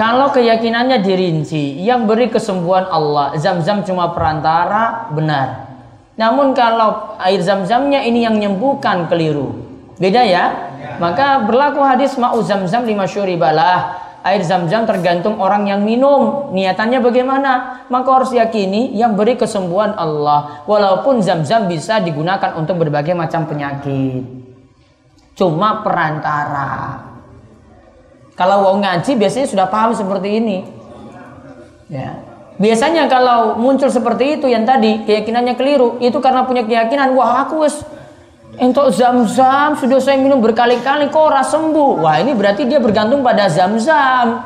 [0.00, 5.68] Kalau keyakinannya dirinci, yang beri kesembuhan Allah, zam-zam cuma perantara, benar.
[6.16, 9.60] Namun kalau air zam-zamnya ini yang menyembuhkan, keliru.
[10.00, 10.72] Beda ya?
[10.96, 14.00] Maka berlaku hadis ma'u zam-zam lima syuribalah.
[14.24, 16.48] Air zam-zam tergantung orang yang minum.
[16.56, 17.84] Niatannya bagaimana?
[17.92, 20.64] Maka harus yakini yang beri kesembuhan Allah.
[20.64, 24.24] Walaupun zam-zam bisa digunakan untuk berbagai macam penyakit.
[25.36, 27.09] Cuma perantara.
[28.40, 30.64] Kalau mau ngaji biasanya sudah paham seperti ini.
[31.92, 32.24] Ya.
[32.56, 37.68] Biasanya kalau muncul seperti itu yang tadi keyakinannya keliru, itu karena punya keyakinan, wah aku
[37.68, 37.84] wes
[38.60, 42.00] untuk zam-zam sudah saya minum berkali-kali kok ora sembuh.
[42.00, 44.40] Wah, ini berarti dia bergantung pada zam-zam.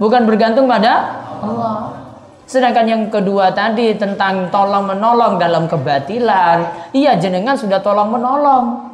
[0.00, 1.96] Bukan bergantung pada Allah.
[2.44, 8.91] Sedangkan yang kedua tadi tentang tolong menolong dalam kebatilan, iya jenengan sudah tolong menolong.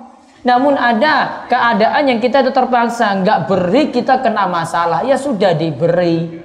[0.49, 6.41] Namun ada keadaan yang kita itu terpaksa nggak beri kita kena masalah, ya sudah diberi.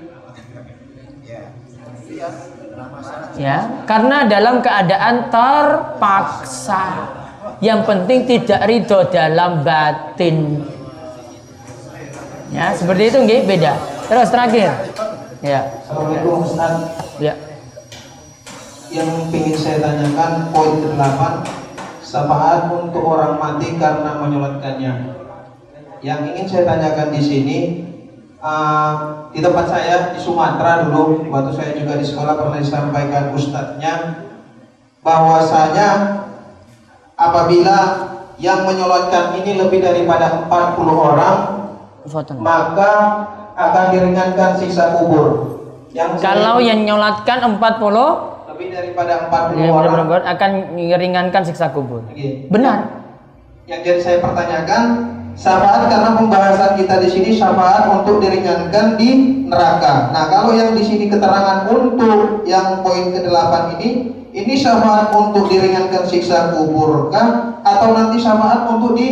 [3.39, 7.15] Ya, karena dalam keadaan terpaksa.
[7.63, 10.67] Yang penting tidak ridho dalam batin.
[12.51, 13.73] Ya, seperti itu nggih beda.
[14.11, 14.69] Terus terakhir.
[15.39, 15.63] Ya.
[15.87, 16.91] Assalamualaikum Ustaz.
[17.23, 17.39] Ya.
[18.91, 21.62] Yang ingin saya tanyakan poin ke-8
[22.13, 24.93] syafaat untuk orang mati karena menyolatkannya.
[26.05, 27.57] Yang ingin saya tanyakan di sini
[28.37, 28.93] uh,
[29.33, 34.21] di tempat saya di Sumatera dulu waktu saya juga di sekolah pernah disampaikan ustadznya
[35.01, 35.89] bahwasanya
[37.17, 37.77] apabila
[38.37, 41.35] yang menyolatkan ini lebih daripada 40 orang
[42.37, 42.93] maka
[43.55, 45.55] akan diringankan siksa kubur.
[45.93, 48.32] Yang Kalau saya- yang nyolatkan 40
[48.63, 52.07] lebih daripada 40 ya, orang akan meringankan siksa kubur.
[52.15, 52.47] Iya.
[52.47, 52.79] Benar.
[53.67, 54.83] Yang jadi saya pertanyakan
[55.35, 60.15] syafaat karena pembahasan kita di sini syafaat untuk diringankan di neraka.
[60.15, 63.89] Nah, kalau yang di sini keterangan untuk yang poin ke-8 ini
[64.33, 69.07] ini syafaat untuk diringankan siksa kubur kah atau nanti syafaat untuk di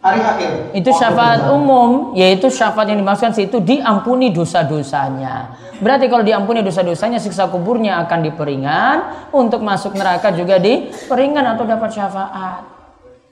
[0.00, 0.50] hari akhir?
[0.72, 5.56] Itu syafaat umum, yaitu syafaat yang dimaksudkan situ diampuni dosa-dosanya.
[5.80, 8.96] Berarti kalau diampuni dosa-dosanya, siksa kuburnya akan diperingan,
[9.32, 12.64] untuk masuk neraka juga diperingan atau dapat syafaat.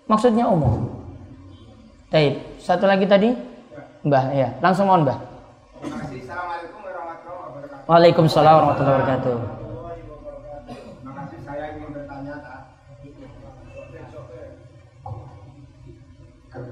[0.09, 0.89] Maksudnya umum.
[2.09, 3.37] Baik, satu lagi tadi,
[4.01, 5.19] Mbah, ya, langsung mohon Mbah.
[7.85, 9.58] Waalaikumsalam warahmatullahi wabarakatuh.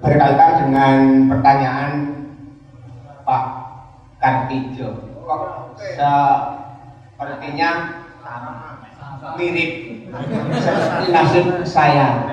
[0.06, 0.96] Berkaitan dengan
[1.26, 1.92] pertanyaan
[3.26, 3.44] Pak
[4.22, 4.90] Kartijo.
[5.74, 7.70] Sepertinya
[9.34, 9.70] mirip
[11.10, 12.30] nasib saya.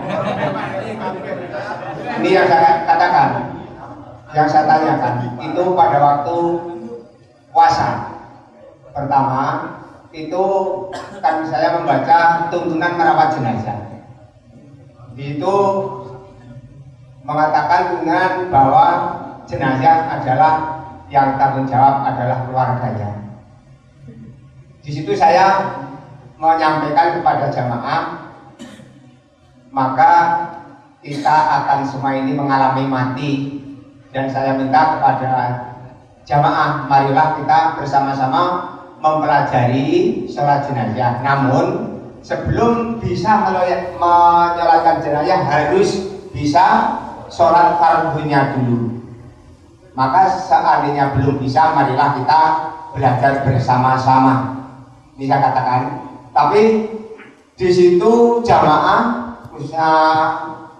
[2.22, 3.30] Ini yang saya katakan
[4.38, 6.38] yang saya tanyakan itu pada waktu
[7.50, 7.90] puasa
[8.94, 9.42] pertama
[10.14, 10.46] itu
[11.26, 13.82] kan saya membaca tuntunan merawat jenazah.
[15.18, 15.54] Itu
[17.24, 18.88] mengatakan dengan bahwa
[19.48, 20.54] jenazah adalah
[21.08, 23.12] yang tanggung jawab adalah keluarganya.
[24.84, 25.80] Di situ saya
[26.36, 28.02] menyampaikan kepada jamaah,
[29.72, 30.14] maka
[31.00, 33.32] kita akan semua ini mengalami mati
[34.12, 35.32] dan saya minta kepada
[36.28, 38.44] jamaah, marilah kita bersama-sama
[39.00, 41.20] mempelajari sholat jenazah.
[41.24, 41.66] Namun
[42.24, 43.44] sebelum bisa
[44.00, 47.00] menyolatkan jenazah harus bisa
[47.34, 49.02] sholat fardunya dulu.
[49.98, 52.42] Maka seandainya belum bisa, marilah kita
[52.94, 54.66] belajar bersama-sama.
[55.18, 56.10] Bisa katakan.
[56.34, 56.90] Tapi
[57.58, 60.02] di situ jamaah usaha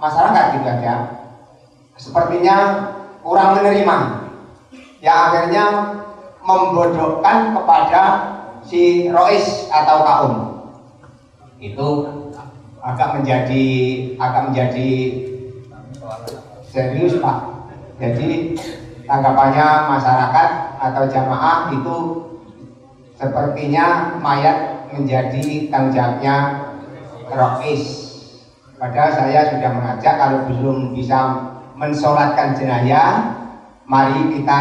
[0.02, 0.96] masyarakat juga ya,
[1.94, 2.58] sepertinya
[3.22, 3.98] kurang menerima.
[4.98, 5.66] Yang akhirnya
[6.42, 8.04] membodohkan kepada
[8.66, 10.34] si Rois atau kaum.
[11.62, 11.88] Itu
[12.82, 13.66] agak menjadi
[14.18, 14.90] agak menjadi
[16.68, 17.40] serius Pak.
[18.00, 18.56] Jadi
[19.08, 20.50] tanggapannya masyarakat
[20.80, 21.98] atau jamaah itu
[23.16, 26.36] sepertinya mayat menjadi tanggung jawabnya
[27.32, 27.84] Rois.
[28.78, 31.20] Padahal saya sudah mengajak kalau belum bisa
[31.80, 33.32] mensolatkan jenazah,
[33.88, 34.60] mari kita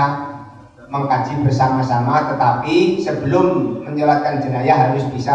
[0.86, 2.30] mengkaji bersama-sama.
[2.30, 5.34] Tetapi sebelum menyolatkan jenazah harus bisa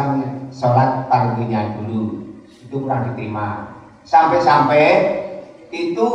[0.55, 2.31] sholat fardunya dulu.
[2.47, 3.75] Itu kurang diterima.
[4.07, 4.85] Sampai-sampai
[5.67, 6.07] itu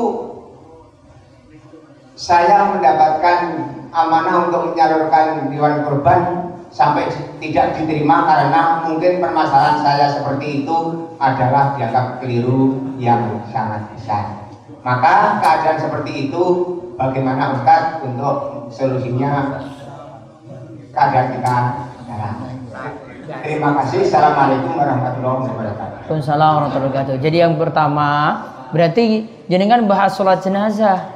[2.23, 6.21] saya mendapatkan amanah untuk menyalurkan hewan kurban
[6.71, 7.11] sampai
[7.43, 10.77] tidak diterima karena mungkin permasalahan saya seperti itu
[11.19, 14.55] adalah dianggap keliru yang sangat besar.
[14.87, 16.43] Maka keadaan seperti itu
[16.95, 19.59] bagaimana Ustaz untuk solusinya
[20.95, 21.57] keadaan kita
[22.07, 22.37] sekarang.
[23.43, 24.07] Terima kasih.
[24.07, 25.97] Assalamualaikum warahmatullahi wabarakatuh.
[26.07, 27.17] Waalaikumsalam warahmatullahi wabarakatuh.
[27.19, 28.09] Jadi yang pertama,
[28.71, 31.12] berarti jenengan bahas sholat jenazah.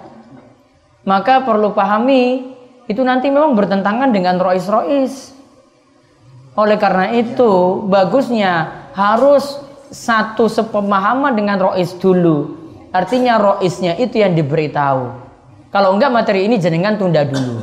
[1.07, 2.51] Maka perlu pahami,
[2.91, 5.31] itu nanti memang bertentangan dengan rois-rois.
[6.59, 9.63] Oleh karena itu, bagusnya harus
[9.95, 12.59] satu sepemahaman dengan rois dulu.
[12.91, 15.15] Artinya roisnya itu yang diberitahu.
[15.71, 17.63] Kalau enggak materi ini jenengan tunda dulu.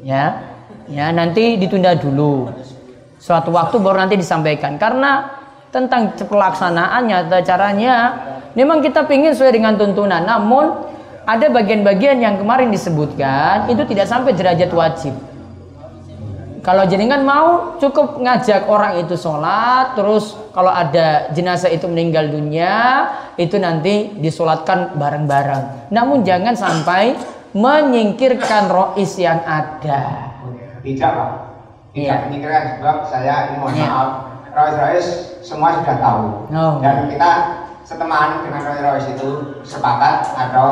[0.00, 0.40] Ya,
[0.86, 2.48] ya nanti ditunda dulu.
[3.20, 4.78] Suatu waktu baru nanti disampaikan.
[4.78, 5.26] Karena
[5.74, 7.94] tentang pelaksanaannya, caranya,
[8.54, 10.22] memang kita ingin sesuai dengan tuntunan.
[10.22, 10.95] Namun
[11.26, 15.14] ada bagian-bagian yang kemarin disebutkan itu tidak sampai derajat wajib.
[16.62, 23.06] Kalau jenengan mau cukup ngajak orang itu sholat, terus kalau ada jenazah itu meninggal dunia,
[23.38, 25.94] itu nanti disolatkan bareng-bareng.
[25.94, 27.14] Namun jangan sampai
[27.54, 30.34] menyingkirkan rois yang ada.
[30.82, 31.30] Tidak Pak.
[31.94, 32.14] Tidak Iya.
[32.26, 33.86] menyingkirkan sebab saya ini mohon Iya.
[33.86, 34.10] maaf.
[34.56, 35.06] Rois-Rois
[35.46, 36.24] semua sudah tahu.
[36.50, 36.74] Oh.
[36.82, 37.30] Dan kita
[37.86, 39.28] seteman dengan Rois-Rois itu
[39.62, 40.68] sepakat atau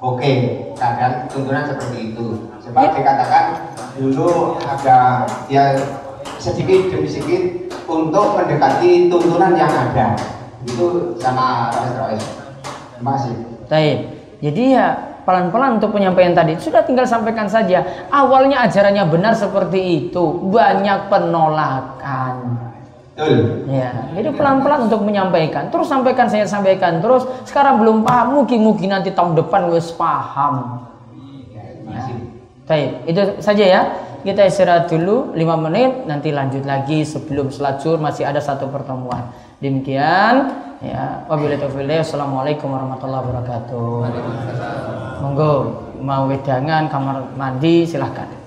[0.00, 0.32] oke
[0.74, 2.50] keadaan tuntunan seperti itu.
[2.60, 3.44] Sebab dikatakan
[3.96, 5.76] dulu agak ya
[6.40, 10.16] sedikit demi sedikit untuk mendekati tuntunan yang ada
[10.64, 12.20] itu sama Rois
[12.96, 13.32] terima kasih
[13.70, 13.98] Baik.
[14.40, 14.86] Jadi ya
[15.22, 18.08] pelan-pelan untuk penyampaian tadi sudah tinggal sampaikan saja.
[18.10, 22.69] Awalnya ajarannya benar seperti itu, banyak penolakan.
[23.20, 25.68] Betul Ya, jadi pelan-pelan untuk menyampaikan.
[25.68, 27.28] Terus sampaikan saya sampaikan terus.
[27.44, 30.88] Sekarang belum paham, mungkin-mungkin nanti tahun depan wes paham.
[31.86, 32.04] Ya.
[32.64, 33.82] Baik, itu saja ya.
[34.20, 39.32] Kita istirahat dulu 5 menit, nanti lanjut lagi sebelum zuhur masih ada satu pertemuan.
[39.60, 41.24] Demikian ya.
[41.28, 41.88] Wabillahi taufiq.
[41.88, 43.92] Assalamualaikum warahmatullahi wabarakatuh.
[45.24, 45.52] Monggo
[46.00, 48.39] mau wedangan kamar mandi silahkan.